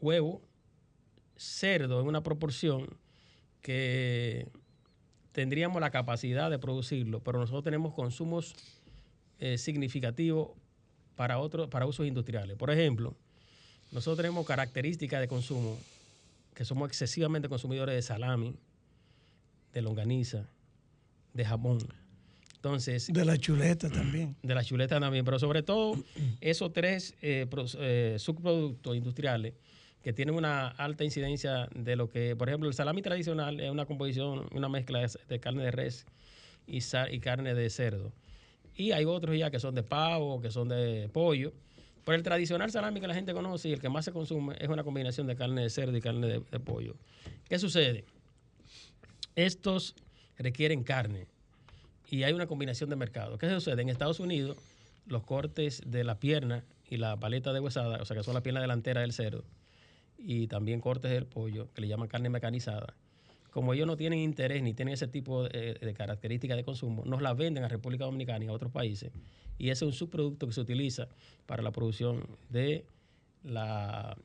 [0.00, 0.42] huevo,
[1.38, 2.98] cerdo en una proporción
[3.62, 4.48] que
[5.32, 8.54] tendríamos la capacidad de producirlo, pero nosotros tenemos consumos
[9.38, 10.50] eh, significativos
[11.14, 12.56] para, otros para usos industriales.
[12.56, 13.14] Por ejemplo,
[13.92, 15.78] nosotros tenemos características de consumo
[16.54, 18.56] que somos excesivamente consumidores de salami,
[19.72, 20.48] de longaniza,
[21.34, 21.78] de jamón.
[22.56, 24.34] Entonces, De la chuleta también.
[24.42, 25.94] de la chuleta también, pero sobre todo
[26.40, 27.46] esos tres eh,
[27.78, 29.54] eh, subproductos industriales
[30.02, 33.84] que tienen una alta incidencia de lo que, por ejemplo, el salami tradicional es una
[33.86, 36.06] composición, una mezcla de, carne de res
[36.66, 38.12] y, sa- y carne de cerdo.
[38.76, 41.52] Y hay otros ya que son de pavo, que son de pollo.
[42.04, 44.68] Pero el tradicional salami que la gente conoce y el que más se consume es
[44.68, 46.94] una combinación de carne de cerdo y carne de, de pollo.
[47.48, 48.04] ¿Qué sucede?
[49.36, 49.94] Estos
[50.38, 51.26] requieren carne
[52.08, 53.36] y hay una combinación de mercado.
[53.38, 53.82] ¿Qué sucede?
[53.82, 54.56] En Estados Unidos,
[55.06, 58.42] los cortes de la pierna y la paleta de huesada, o sea, que son la
[58.42, 59.44] pierna delantera del cerdo,
[60.18, 62.94] y también cortes del pollo, que le llaman carne mecanizada,
[63.50, 67.22] como ellos no tienen interés ni tienen ese tipo de, de características de consumo, nos
[67.22, 69.10] la venden a República Dominicana y a otros países.
[69.58, 71.08] Y ese es un subproducto que se utiliza
[71.46, 72.84] para la producción de,
[73.42, 74.16] la,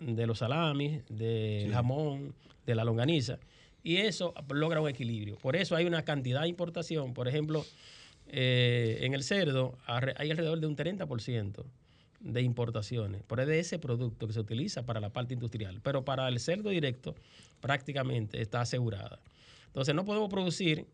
[0.00, 2.34] de los salamis, del jamón,
[2.66, 3.38] de la longaniza.
[3.82, 5.36] Y eso logra un equilibrio.
[5.36, 7.12] Por eso hay una cantidad de importación.
[7.12, 7.64] Por ejemplo,
[8.28, 11.64] eh, en el cerdo hay alrededor de un 30%
[12.20, 15.80] de importaciones, pero es de ese producto que se utiliza para la parte industrial.
[15.82, 17.14] Pero para el cerdo directo
[17.60, 19.20] prácticamente está asegurada.
[19.66, 20.86] Entonces no podemos producir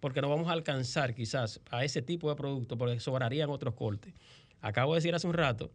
[0.00, 4.12] porque no vamos a alcanzar quizás a ese tipo de producto porque sobrarían otros cortes.
[4.60, 5.70] Acabo de decir hace un rato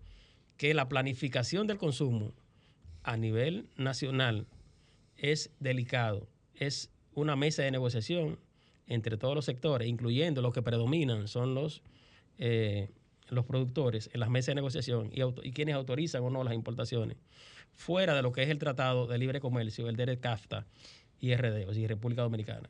[0.58, 2.34] que la planificación del consumo
[3.04, 4.46] a nivel nacional
[5.18, 6.28] es delicado.
[6.54, 8.38] Es una mesa de negociación
[8.88, 11.82] entre todos los sectores, incluyendo los que predominan son los,
[12.38, 12.90] eh,
[13.30, 17.18] los productores en las mesas de negociación y, auto- quienes autorizan o no las importaciones,
[17.74, 20.66] fuera de lo que es el Tratado de Libre Comercio, el de CAFTA
[21.20, 22.70] y RD, o sea, República Dominicana.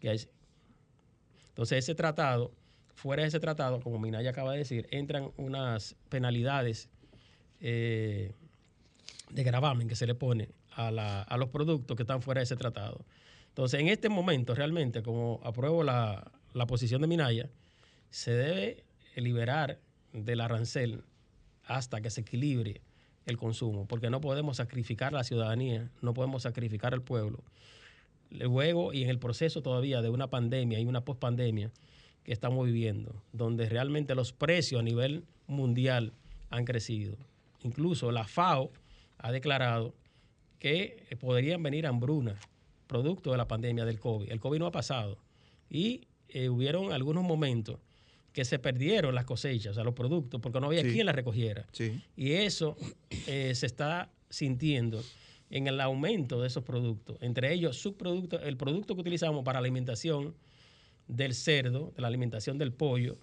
[0.00, 2.52] Entonces, ese tratado,
[2.94, 6.88] fuera de ese tratado, como Minaya acaba de decir, entran unas penalidades
[7.60, 8.32] eh,
[9.30, 13.04] de gravamen que se le pone a, los productos que están fuera de ese tratado.
[13.48, 16.30] Entonces, en este momento, realmente, como apruebo la
[16.68, 17.48] posición de Minaya,
[18.10, 18.84] se debe
[19.16, 19.78] liberar
[20.24, 21.04] del arancel
[21.64, 22.80] hasta que se equilibre
[23.26, 27.42] el consumo, porque no podemos sacrificar la ciudadanía, no podemos sacrificar al pueblo.
[28.30, 31.70] Luego y en el proceso todavía de una pandemia y una pospandemia
[32.24, 36.12] que estamos viviendo, donde realmente los precios a nivel mundial
[36.50, 37.16] han crecido.
[37.62, 38.70] Incluso la FAO
[39.18, 39.94] ha declarado
[40.58, 42.38] que podrían venir hambrunas
[42.86, 44.30] producto de la pandemia del COVID.
[44.30, 45.18] El COVID no ha pasado
[45.68, 47.78] y eh, hubieron algunos momentos
[48.36, 51.66] que se perdieron las cosechas, o sea, los productos, porque no había quien las recogiera.
[52.18, 52.76] Y eso
[53.26, 55.02] eh, se está sintiendo
[55.48, 60.34] en el aumento de esos productos, entre ellos subproductos, el producto que utilizamos para alimentación
[61.08, 63.16] del cerdo, de la alimentación del pollo,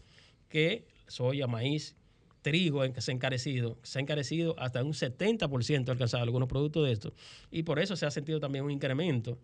[0.49, 1.95] que soya, maíz,
[2.41, 7.13] trigo se ha encarecido, se ha encarecido hasta un 70% alcanzado algunos productos de estos.
[7.51, 9.37] Y por eso se ha sentido también un incremento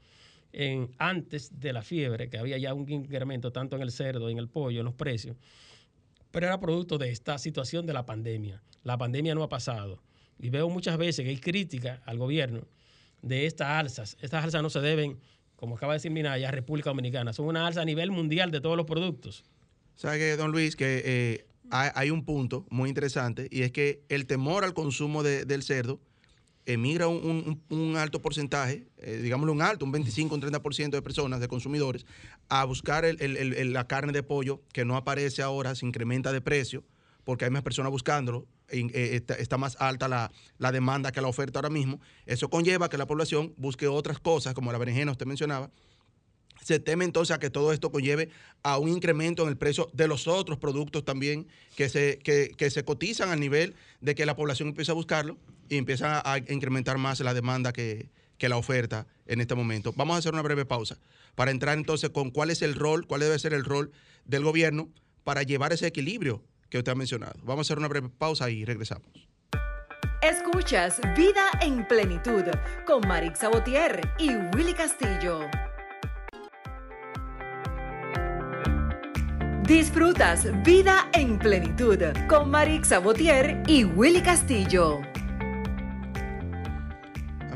[0.52, 4.38] en, antes de la fiebre, que había ya un incremento tanto en el cerdo, en
[4.38, 5.38] el pollo, en los precios,
[6.32, 8.62] pero era producto de esta situación de la pandemia.
[8.84, 10.02] La pandemia no ha pasado.
[10.40, 12.68] Y veo muchas veces que hay crítica al gobierno
[13.22, 14.18] de estas alzas.
[14.22, 15.20] Estas alzas no se deben,
[15.56, 17.34] como acaba de decir Minaya, a República Dominicana.
[17.34, 19.44] Son una alza a nivel mundial de todos los productos.
[19.96, 24.26] ¿Sabe que, don Luis, que eh, hay, un punto muy interesante y es que el
[24.28, 26.00] temor al consumo del cerdo
[26.74, 31.48] emigra un, alto porcentaje, eh, digámoslo un alto, un 25, un 30% de personas, de
[31.48, 32.06] consumidores,
[32.48, 36.84] a buscar la carne de pollo que no aparece ahora, se incrementa de precio,
[37.24, 41.60] porque hay más personas buscándolo, eh, está, más alta la, la, demanda que la oferta
[41.60, 42.00] ahora mismo.
[42.26, 45.72] Eso conlleva que la población busque otras cosas, como la berenjena usted mencionaba,
[46.64, 48.30] se teme entonces a que todo esto conlleve
[48.64, 52.84] a un incremento en el precio de los otros productos también que se, que, se
[52.84, 55.38] cotizan al nivel de que la población empieza a buscarlo
[55.70, 58.10] y empieza a incrementar más la demanda que,
[58.42, 59.94] la oferta en este momento.
[59.96, 60.98] Vamos a hacer una breve pausa
[61.36, 63.92] para entrar entonces con cuál es el rol, cuál debe ser el rol
[64.26, 64.90] del gobierno
[65.26, 67.38] para llevar ese equilibrio que usted ha mencionado.
[67.44, 69.08] Vamos a hacer una breve pausa y regresamos.
[70.22, 72.44] Escuchas Vida en Plenitud
[72.86, 75.50] con Marix Sabotier y Willy Castillo.
[79.64, 85.02] Disfrutas Vida en Plenitud con Marix Sabotier y Willy Castillo.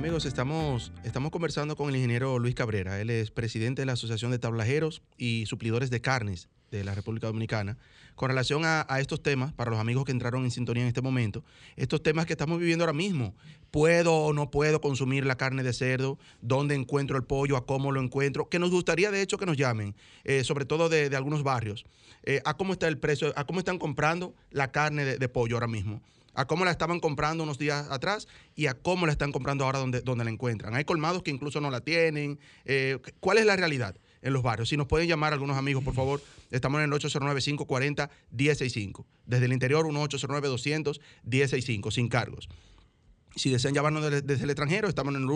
[0.04, 3.00] Amigos, estamos, estamos conversando con el ingeniero Luis Cabrera.
[3.00, 7.28] Él es presidente de la Asociación de Tablajeros y Suplidores de Carnes de la República
[7.28, 7.78] Dominicana.
[8.16, 11.46] Con relación a, estos temas, para los amigos que entraron en sintonía en este momento,
[11.78, 13.34] estos temas que estamos viviendo ahora mismo.
[13.72, 16.20] ¿Puedo o no puedo consumir la carne de cerdo?
[16.42, 17.56] ¿Dónde encuentro el pollo?
[17.56, 18.50] ¿A cómo lo encuentro?
[18.50, 21.86] Que nos gustaría, de hecho, que nos llamen, eh, sobre todo de, algunos barrios,
[22.24, 25.68] eh, a cómo está el precio, a cómo están comprando la carne de, pollo ahora
[25.68, 26.02] mismo
[26.34, 29.80] a cómo la estaban comprando unos días atrás y a cómo la están comprando ahora
[29.80, 30.76] donde, donde la encuentran.
[30.76, 32.40] Hay colmados que incluso no la tienen.
[32.66, 34.70] Eh, ¿Cuál es la realidad en los barrios?
[34.70, 36.22] Si nos pueden llamar algunos amigos, por favor,
[36.54, 39.06] Estamos en el 809-540-1065.
[39.26, 42.48] Desde el interior, 1-809-200-1065, sin cargos.
[43.36, 45.30] Si desean llamarnos desde, el extranjero, estamos en el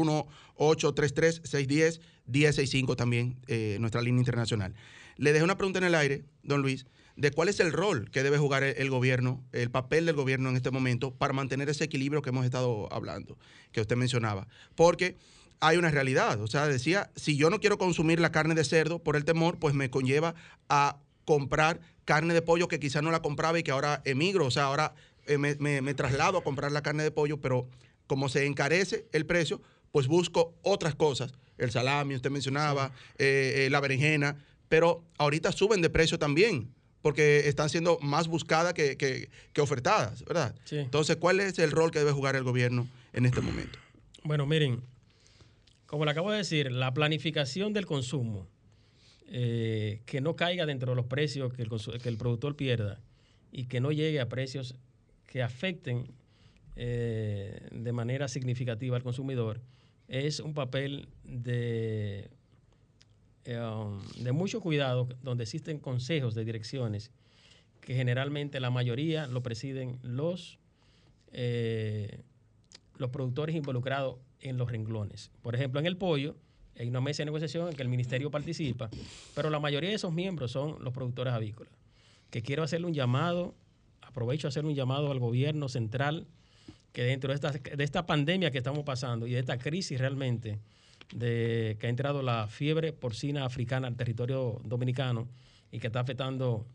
[0.57, 4.75] 1-833-610-1065 también, eh, nuestra línea internacional.
[5.15, 6.85] Le dejé una pregunta en el aire, don Luis,
[7.17, 10.55] de cuál es el rol que debe jugar el, gobierno, el papel del gobierno en
[10.55, 13.37] este momento para mantener ese equilibrio que hemos estado hablando,
[13.71, 14.47] que usted mencionaba.
[14.75, 15.17] Porque
[15.59, 18.99] hay una realidad, o sea, decía, si yo no quiero consumir la carne de cerdo
[18.99, 20.35] por el temor, pues me conlleva
[20.69, 24.51] a comprar carne de pollo que quizás no la compraba y que ahora emigro, o
[24.51, 24.93] sea, ahora
[25.25, 27.67] eh, me, traslado a comprar la carne de pollo, pero
[28.05, 29.59] como se encarece el precio,
[29.91, 34.37] pues busco otras cosas, el salami, usted mencionaba, eh, eh, la berenjena,
[34.69, 36.73] pero ahorita suben de precio también,
[37.07, 40.53] porque están siendo más buscadas que, ofertadas, ¿verdad?
[40.71, 43.79] Entonces, ¿cuál es el rol que debe jugar el gobierno en este momento?
[44.25, 44.81] Bueno, miren,
[45.85, 48.45] como le acabo de decir, la planificación del consumo
[49.29, 51.69] eh, que no caiga dentro de los precios que el,
[52.01, 52.99] que el, productor pierda
[53.53, 54.75] y que no llegue a precios
[55.27, 56.11] que afecten
[56.75, 59.61] eh, de manera significativa al consumidor,
[60.09, 62.29] es un papel de,
[63.53, 67.11] de mucho cuidado, donde existen consejos de direcciones
[67.79, 70.59] que generalmente la mayoría lo presiden los,
[72.97, 75.31] los productores involucrados en los renglones.
[75.41, 76.35] Por ejemplo, en el pollo,
[76.77, 78.89] hay una mesa de negociación en que el ministerio participa,
[79.33, 81.71] pero la mayoría de esos miembros son los productores avícolas.
[82.29, 83.55] Que quiero hacerle un llamado,
[84.01, 86.27] aprovecho a hacerle un llamado al gobierno central,
[86.91, 90.59] que dentro de esta, de esta pandemia que estamos pasando y de esta crisis realmente
[91.13, 95.27] de que ha entrado la fiebre porcina africana al territorio dominicano
[95.71, 96.65] y que está afectando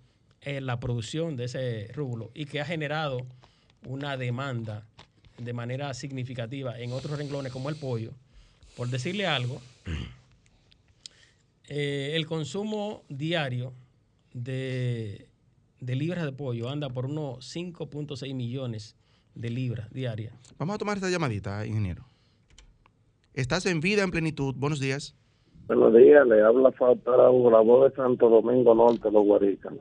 [0.41, 3.27] eh, la producción de ese rublo y que ha generado
[3.87, 4.87] una demanda
[5.39, 8.13] de manera significativa en otros renglones como el pollo,
[8.77, 9.61] por decirle algo,
[11.69, 13.73] eh, el consumo diario
[14.33, 15.27] de,
[15.81, 18.95] de libras de pollo anda por unos 5.6 millones
[19.35, 20.35] de libras diarias.
[20.59, 22.12] Vamos a tomar esta llamadita, ingeniero.
[23.35, 24.55] Estás en vida en plenitud.
[24.57, 25.15] Buenos días.
[25.67, 26.71] Buenos días, le habla
[27.15, 29.81] Araújo, la voz de Santo Domingo Norte, los Guaricanos.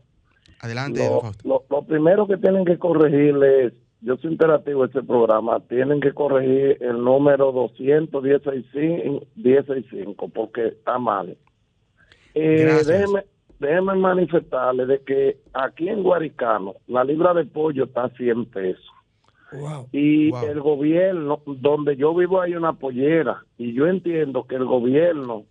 [0.62, 1.48] Adelante, Lo, Fausto.
[1.48, 6.14] lo- lo primero que tienen que corregirle es, yo soy interactivo este programa, tienen que
[6.14, 8.24] corregir el número 200
[10.30, 11.36] porque está mal.
[12.36, 12.66] Eh,
[13.60, 18.86] déjeme manifestarle de que aquí en Guaricano la libra de pollo está a 100 pesos.
[19.52, 19.88] Wow.
[19.92, 20.46] Y Wow.
[20.46, 25.44] el gobierno, donde yo vivo hay una pollera, y yo entiendo que el gobierno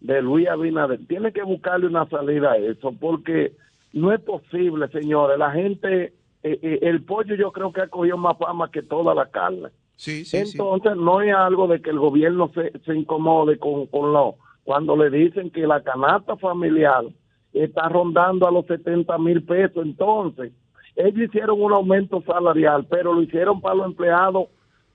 [0.00, 3.52] de Luis Abinader tiene que buscarle una salida a eso, porque
[3.92, 8.16] no es posible, señores, la gente, eh, eh, el pollo yo creo que ha cogido
[8.16, 9.68] más fama que toda la carne.
[9.96, 10.52] Sí, sí, sí.
[10.58, 14.96] Entonces no es algo de que el gobierno se, se incomode con, con lo, cuando
[14.96, 17.04] le dicen que la canasta familiar
[17.52, 20.52] está rondando a los 70 mil pesos, entonces
[20.96, 24.48] ellos hicieron un aumento salarial, pero lo hicieron para los empleados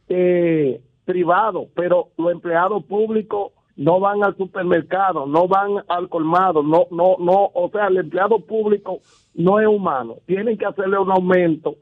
[0.10, 6.88] eh, privados, pero los empleados públicos no van al supermercado, no van al colmado, no,
[6.92, 9.00] no, no, o sea, el empleado público
[9.36, 11.76] no es humano, tienen que hacerle un aumento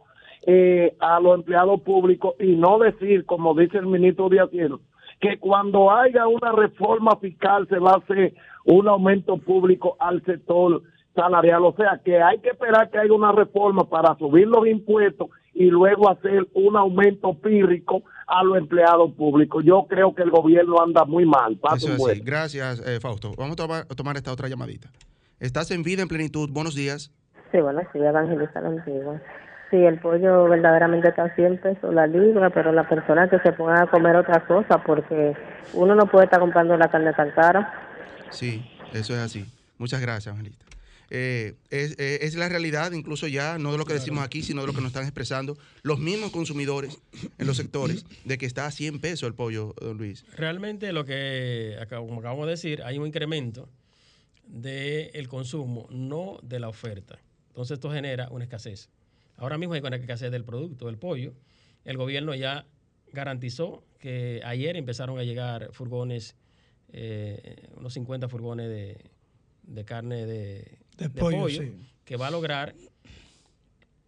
[0.46, 4.78] eh, a los empleados públicos y no decir, como dice el ministro de Hacienda,
[5.22, 8.34] que cuando haya una reforma fiscal se va a hacer
[8.66, 10.82] un aumento público al sector
[11.16, 11.64] salarial.
[11.64, 15.66] O sea, que hay que esperar que haya una reforma para subir los impuestos y
[15.66, 19.64] luego hacer un aumento pírrico a los empleados públicos.
[19.66, 21.54] Yo creo que el gobierno anda muy mal.
[21.54, 21.98] Eso es así.
[21.98, 22.22] bueno.
[22.24, 23.32] Gracias, eh, Fausto.
[23.38, 24.90] Vamos a tomar, a tomar esta otra llamadita.
[25.40, 26.50] Estás en vida en plenitud.
[26.52, 27.12] Buenos días.
[27.52, 29.22] Sí, bueno, sí, evangelizar la antigua.
[29.72, 33.52] Sí, el pollo verdaderamente está a 100 pesos la libra, pero la persona que se
[33.54, 35.36] ponga a comer otra cosa, porque
[35.74, 37.74] uno no puede estar comprando la carne tan cara.
[38.30, 38.64] Sí,
[38.94, 39.46] eso es así.
[39.78, 40.65] Muchas gracias, Angelita.
[41.10, 44.62] Eh, es, eh, es la realidad, incluso ya, no de lo que decimos aquí, sino
[44.62, 46.98] de lo que nos están expresando los mismos consumidores
[47.38, 50.26] en los sectores, de que está a 100 pesos el pollo, don Luis.
[50.36, 53.70] Realmente lo que, como acabamos de decir, hay un incremento
[54.48, 57.20] del consumo, no de la oferta.
[57.50, 58.90] Entonces esto genera una escasez.
[59.38, 61.34] Ahora mismo hay una escasez del producto, del pollo.
[61.84, 62.66] El gobierno ya
[63.12, 66.36] garantizó que ayer empezaron a llegar furgones,
[66.92, 68.98] eh, unos 50 furgones de,
[69.64, 71.74] de carne de, De pollo, sí.
[72.06, 72.76] que va a lograr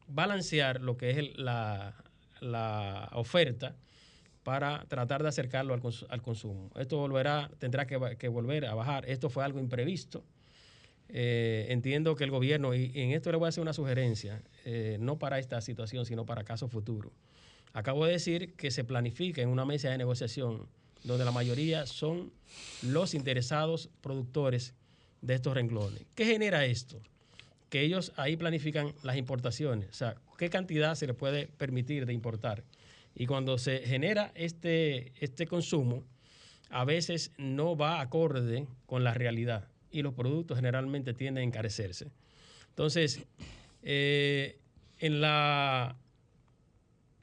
[0.07, 1.93] balancear lo que es el- la,
[2.39, 3.75] la oferta
[4.43, 6.71] para tratar de acercarlo al, cons- al consumo.
[6.75, 9.09] Esto volverá, tendrá que, volver a bajar.
[9.09, 10.23] Esto fue algo imprevisto.
[11.09, 14.41] Eh, entiendo que el gobierno, y, y en esto le voy a hacer una sugerencia,
[14.65, 17.11] eh, no para esta situación, sino para casos futuros.
[17.73, 20.67] Acabo de decir que se planifica en una mesa de negociación
[21.03, 22.31] donde la mayoría son
[22.81, 24.73] los interesados productores
[25.21, 26.05] de estos renglones.
[26.15, 27.01] ¿Qué genera esto?
[27.69, 32.13] Que ellos ahí planifican las importaciones, o sea, qué cantidad se les puede permitir de
[32.13, 32.63] importar.
[33.15, 36.03] Y cuando se genera este, este consumo,
[36.69, 42.11] a veces no va acorde con la realidad y los productos generalmente tienden a encarecerse.
[42.69, 43.25] Entonces,
[43.81, 44.59] eh,
[44.99, 45.97] en, la,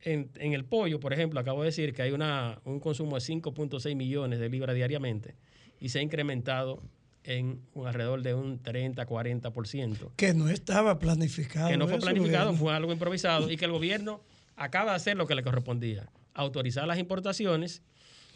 [0.00, 3.20] en, en el pollo, por ejemplo, acabo de decir que hay una, un consumo de
[3.20, 5.36] 5.6 millones de libras diariamente
[5.78, 6.82] y se ha incrementado
[7.24, 10.10] en un alrededor de un 30-40%.
[10.16, 11.68] Que no estaba planificado.
[11.68, 14.20] Que no fue planificado, fue algo improvisado y que el gobierno
[14.56, 17.82] acaba de hacer lo que le correspondía, autorizar las importaciones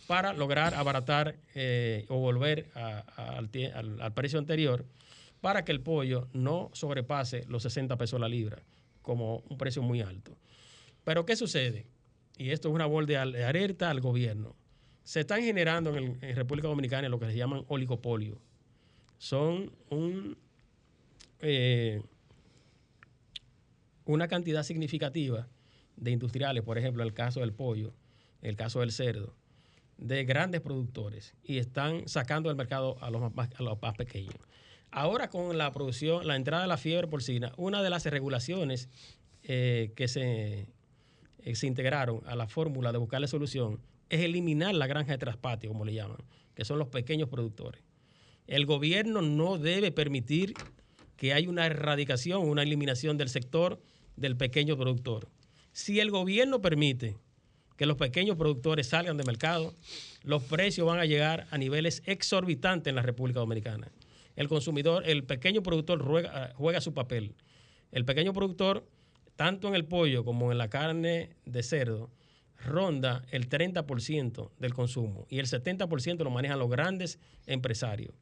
[0.06, 4.86] para lograr abaratar eh, o volver a- a- al, tie- al- al precio anterior
[5.40, 8.62] para que el pollo no sobrepase los 60 pesos la libra
[9.02, 10.36] como un precio muy alto.
[11.04, 11.86] Pero ¿qué sucede?
[12.38, 14.56] Y esto es una voz de al- de alerta al gobierno.
[15.04, 18.38] Se están generando en, el- en República Dominicana lo que se llaman oligopolios.
[19.18, 19.72] Son
[21.40, 22.02] eh,
[24.04, 25.48] una cantidad significativa
[25.96, 27.92] de industriales, por ejemplo, el caso del pollo,
[28.42, 29.34] el caso del cerdo,
[29.98, 34.34] de grandes productores y están sacando del mercado a los más, a los más pequeños.
[34.90, 38.88] Ahora con la producción, la entrada de la fiebre porcina, una de las regulaciones
[39.42, 40.68] eh, que se,
[41.40, 45.70] eh, se integraron a la fórmula de buscarle solución es eliminar la granja de traspatio,
[45.70, 46.18] como le llaman,
[46.54, 47.82] que son los pequeños productores.
[48.48, 50.54] El gobierno no debe permitir
[51.18, 53.78] que haya una erradicación, una eliminación del sector
[54.16, 55.28] del pequeño productor.
[55.72, 57.18] Si el gobierno permite
[57.76, 59.74] que los pequeños productores salgan del mercado,
[60.22, 63.92] los precios van a llegar a niveles exorbitantes en la República Dominicana.
[64.34, 67.34] El consumidor, el pequeño productor juega, juega su papel.
[67.92, 68.88] El pequeño productor,
[69.36, 72.10] tanto en el pollo como en la carne de cerdo,
[72.64, 78.14] ronda el 30% del consumo y el 70% lo manejan los grandes empresarios.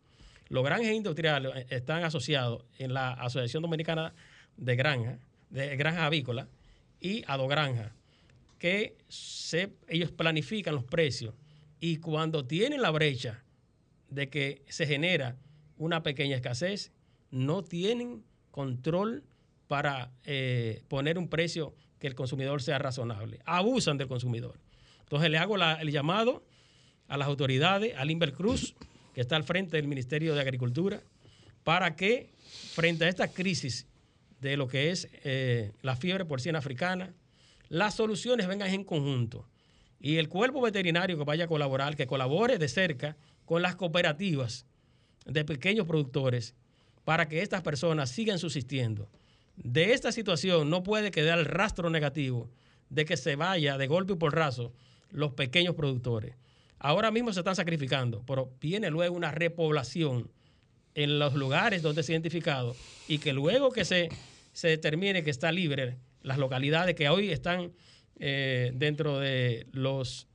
[0.49, 4.15] Los grandes industriales eh, están asociados en la Asociación Dominicana
[4.57, 5.19] de granja,
[5.51, 6.49] de granja avícola
[7.01, 7.93] y adogranja,
[8.59, 8.97] que
[9.89, 11.35] ellos planifican los precios
[11.81, 13.45] y cuando tienen la brecha
[14.09, 15.37] de que se genera
[15.77, 16.93] una pequeña escasez,
[17.31, 19.25] no tienen control
[19.67, 23.41] para eh, poner un precio que el consumidor sea razonable.
[23.45, 24.59] Abusan del consumidor.
[25.01, 26.45] Entonces le hago el llamado
[27.09, 28.75] a las autoridades, al Inver Cruz,
[29.17, 31.01] que está al frente del Ministerio de Agricultura,
[31.65, 32.35] para que
[32.75, 33.87] frente a esta crisis
[34.43, 37.15] de lo que es eh, la fiebre porcina africana,
[37.71, 39.49] las soluciones vengan en conjunto.
[40.01, 44.67] Y el cuerpo veterinario que vaya a colaborar, que colabore de cerca con las cooperativas
[45.25, 46.55] de pequeños productores
[47.07, 49.09] para que estas personas sigan subsistiendo.
[49.57, 52.51] De esta situación no puede quedar el rastro negativo
[52.91, 54.75] de que se vaya de golpe y por raso
[55.11, 56.37] los pequeños productores.
[56.79, 60.31] Ahora mismo se están sacrificando, pero viene luego una repoblación
[60.95, 62.75] en los lugares donde se ha identificado
[63.09, 64.09] y que luego que se,
[64.53, 67.73] se determine que está libre las localidades que hoy están
[68.19, 70.27] eh, dentro de los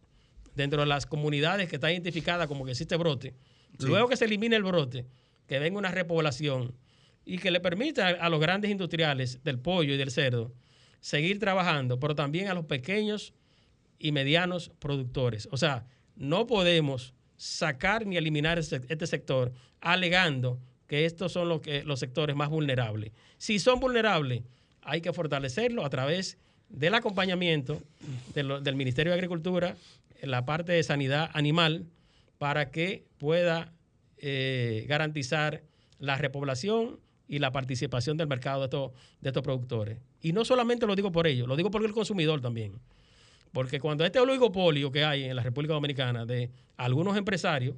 [0.55, 3.33] dentro de las comunidades que están identificadas como que existe brote,
[3.79, 5.07] luego que se elimine el brote,
[5.47, 6.75] que venga una repoblación
[7.25, 10.53] y que le permita a los grandes industriales del pollo y del cerdo
[10.99, 13.33] seguir trabajando, pero también a los pequeños
[13.97, 15.47] y medianos productores.
[15.51, 15.85] O sea,
[16.21, 19.51] no podemos sacar ni eliminar este sector
[19.81, 23.11] alegando que estos son los, sectores más vulnerables.
[23.39, 24.43] Si son vulnerables,
[24.83, 26.37] hay que fortalecerlo a través
[26.69, 27.81] del acompañamiento
[28.35, 29.75] del Ministerio de Agricultura,
[30.21, 31.87] en la parte de sanidad animal,
[32.37, 33.73] para que pueda
[34.19, 35.63] eh, garantizar
[35.97, 38.91] la repoblación y la participación del mercado de estos,
[39.21, 39.97] de estos productores.
[40.21, 42.73] Y no solamente lo digo por ellos, lo digo por el consumidor también.
[43.51, 47.75] Porque cuando este oligopolio que hay en la República Dominicana de algunos empresarios,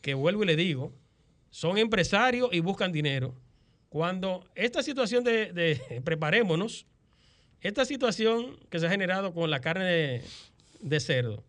[0.00, 0.92] que vuelvo y le digo,
[1.50, 3.34] son empresarios y buscan dinero,
[3.88, 6.86] cuando esta situación de, preparémonos,
[7.60, 10.22] esta situación que se ha generado con la carne
[10.80, 11.44] de, cerdo,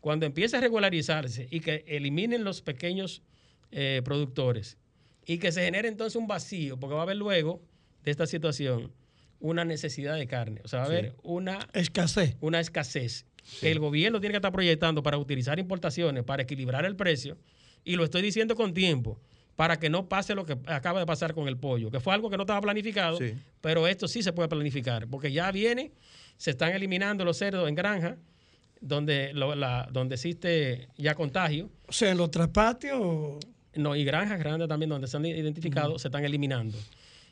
[0.00, 3.22] cuando empiece a regularizarse y que eliminen los pequeños
[3.70, 4.76] eh, productores
[5.24, 7.62] y que se genere entonces un vacío, porque va a haber luego
[8.02, 8.92] de esta situación
[9.40, 12.36] una necesidad de carne, o sea, va a haber una escasez.
[12.40, 13.26] Una escasez.
[13.60, 17.36] El gobierno tiene que estar proyectando para utilizar importaciones, para equilibrar el precio,
[17.84, 19.20] y lo estoy diciendo con tiempo
[19.56, 22.30] para que no pase lo que acaba de pasar con el pollo, que fue algo
[22.30, 23.18] que no estaba planificado,
[23.60, 25.92] pero esto sí se puede planificar, porque ya viene,
[26.36, 28.16] se están eliminando los cerdos en granja,
[28.80, 29.32] donde,
[29.92, 31.70] donde existe ya contagio.
[31.86, 33.38] O sea, en los traspatios.
[33.76, 36.78] No, y granjas grandes también donde se han identificado, se están eliminando.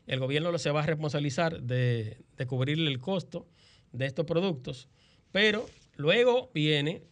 [0.07, 3.47] El gobierno se va a responsabilizar de, de cubrirle el costo
[3.93, 4.89] de estos productos,
[5.31, 7.03] pero luego viene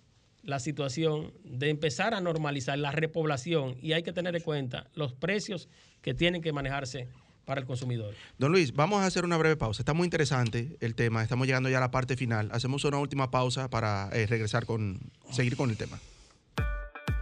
[0.42, 5.12] la situación de empezar a normalizar la repoblación y hay que tener en cuenta los
[5.12, 5.68] precios
[6.02, 7.08] que tienen que manejarse
[7.44, 8.14] para el consumidor.
[8.38, 9.82] Don Luis, vamos a hacer una breve pausa.
[9.82, 12.48] Está muy interesante el tema, estamos llegando ya a la parte final.
[12.52, 15.98] Hacemos una última pausa para eh, regresar con, seguir con el tema.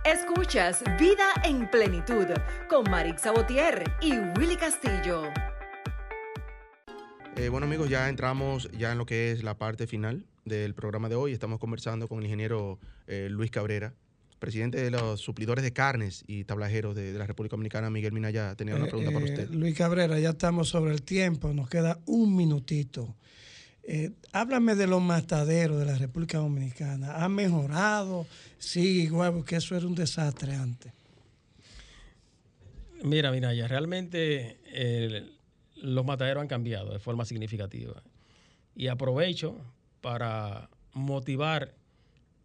[0.05, 2.27] Escuchas Vida en Plenitud
[2.69, 5.31] con Marix Sabotier y Willy Castillo.
[7.39, 11.09] Eh, bueno amigos, ya entramos ya en lo que es la parte final del programa
[11.09, 11.33] de hoy.
[11.33, 13.95] Estamos conversando con el ingeniero eh, Luis Cabrera,
[14.41, 17.91] presidente de los suplidores de carnes y tablajeros de, la República Dominicana.
[17.91, 19.51] Miguel Minaya tenía una eh, pregunta para usted.
[19.51, 23.15] Luis Cabrera, ya estamos sobre el tiempo, nos queda un minutito.
[24.33, 27.23] háblame de los mataderos de la República Dominicana.
[27.23, 28.27] ¿Ha mejorado?
[28.59, 30.93] Sí, igual, porque eso era un desastre antes.
[33.05, 34.59] Mira, Minaya, realmente
[35.83, 38.03] los mataderos han cambiado de forma significativa.
[38.75, 39.57] Y aprovecho
[40.01, 41.75] para motivar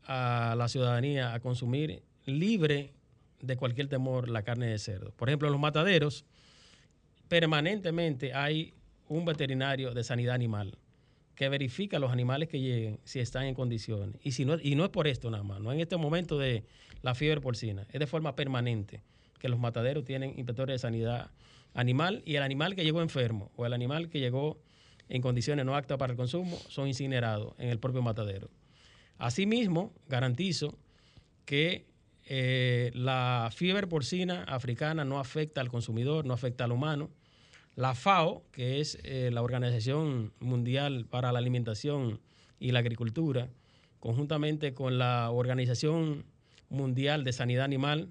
[0.06, 2.94] a la ciudadanía a consumir libre
[3.42, 5.12] de cualquier temor la carne de cerdo.
[5.12, 6.26] Por ejemplo, en los mataderos,
[7.28, 8.74] permanentemente hay
[9.08, 10.78] un veterinario de sanidad animal
[11.36, 14.20] que verifica los animales que lleguen si están en condiciones.
[14.24, 16.64] Y, si no, y no es por esto nada más, no en este momento de
[17.02, 19.02] la fiebre porcina, es de forma permanente
[19.40, 21.32] que los mataderos tienen inspectores de sanidad
[21.74, 24.60] animal y el animal que llegó enfermo o el animal que llegó
[25.10, 28.50] en condiciones no aptas para el consumo son incinerados en el propio matadero.
[29.18, 30.78] Asimismo, garantizo
[31.46, 31.86] que
[32.26, 37.10] eh, la fiebre porcina africana no afecta al consumidor, no afecta al humano.
[37.76, 42.22] La FAO, que es eh, la Organización Mundial para la Alimentación
[42.60, 43.50] y la Agricultura,
[44.00, 46.26] conjuntamente con la Organización
[46.70, 48.10] Mundial de Sanidad Animal,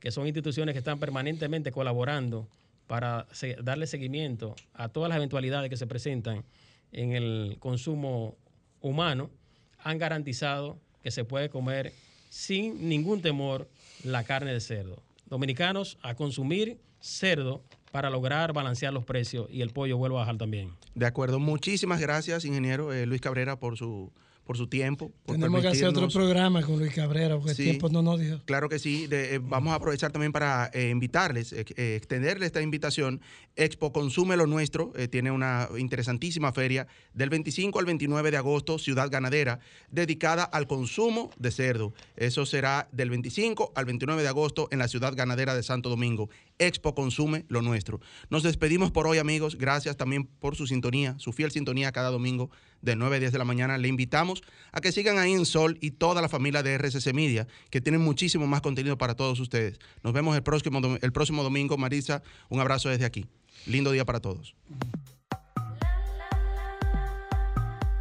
[0.00, 2.48] que son instituciones que están permanentemente colaborando
[2.90, 3.28] para
[3.62, 6.42] darle seguimiento a todas las eventualidades que se presentan
[6.90, 8.36] en el consumo
[8.80, 9.30] humano,
[9.78, 11.92] han garantizado que se puede comer
[12.30, 13.68] sin ningún temor
[14.02, 15.00] la carne de cerdo.
[15.26, 17.62] Dominicanos a consumir cerdo
[17.92, 20.72] para lograr balancear los precios y el pollo vuelva a bajar también.
[20.96, 21.38] De acuerdo.
[21.38, 24.10] Muchísimas gracias, ingeniero eh, Luis Cabrera, por su
[24.50, 25.12] por su tiempo.
[25.26, 28.42] Tenemos que hacer otro programa con Luis Cabrera, porque el tiempo no nos dio.
[28.46, 29.06] Claro que sí.
[29.08, 33.20] Eh, vamos a aprovechar también para eh, invitarles, eh, extenderle esta invitación.
[33.54, 39.08] Expo Consume lo Nuestro tiene una interesantísima feria del 25 al 29 de agosto, Ciudad
[39.08, 41.92] Ganadera, dedicada al consumo de cerdo.
[42.16, 46.28] Eso será del 25 al 29 de agosto en la Ciudad Ganadera de Santo Domingo.
[46.58, 48.00] Expo Consume lo Nuestro.
[48.30, 49.56] Nos despedimos por hoy, amigos.
[49.56, 52.50] Gracias también por su sintonía, su fiel sintonía cada domingo
[52.82, 53.78] de 9 a 10 de la mañana.
[53.78, 57.46] Le invitamos a que sigan ahí en Sol y toda la familia de RCC Media,
[57.70, 59.78] que tienen muchísimo más contenido para todos ustedes.
[60.02, 61.76] Nos vemos el próximo, el próximo domingo.
[61.76, 63.26] Marisa, un abrazo desde aquí.
[63.66, 64.54] Lindo día para todos.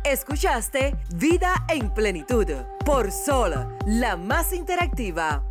[0.05, 2.47] Escuchaste Vida en Plenitud
[2.85, 3.53] por Sol,
[3.85, 5.48] la más interactiva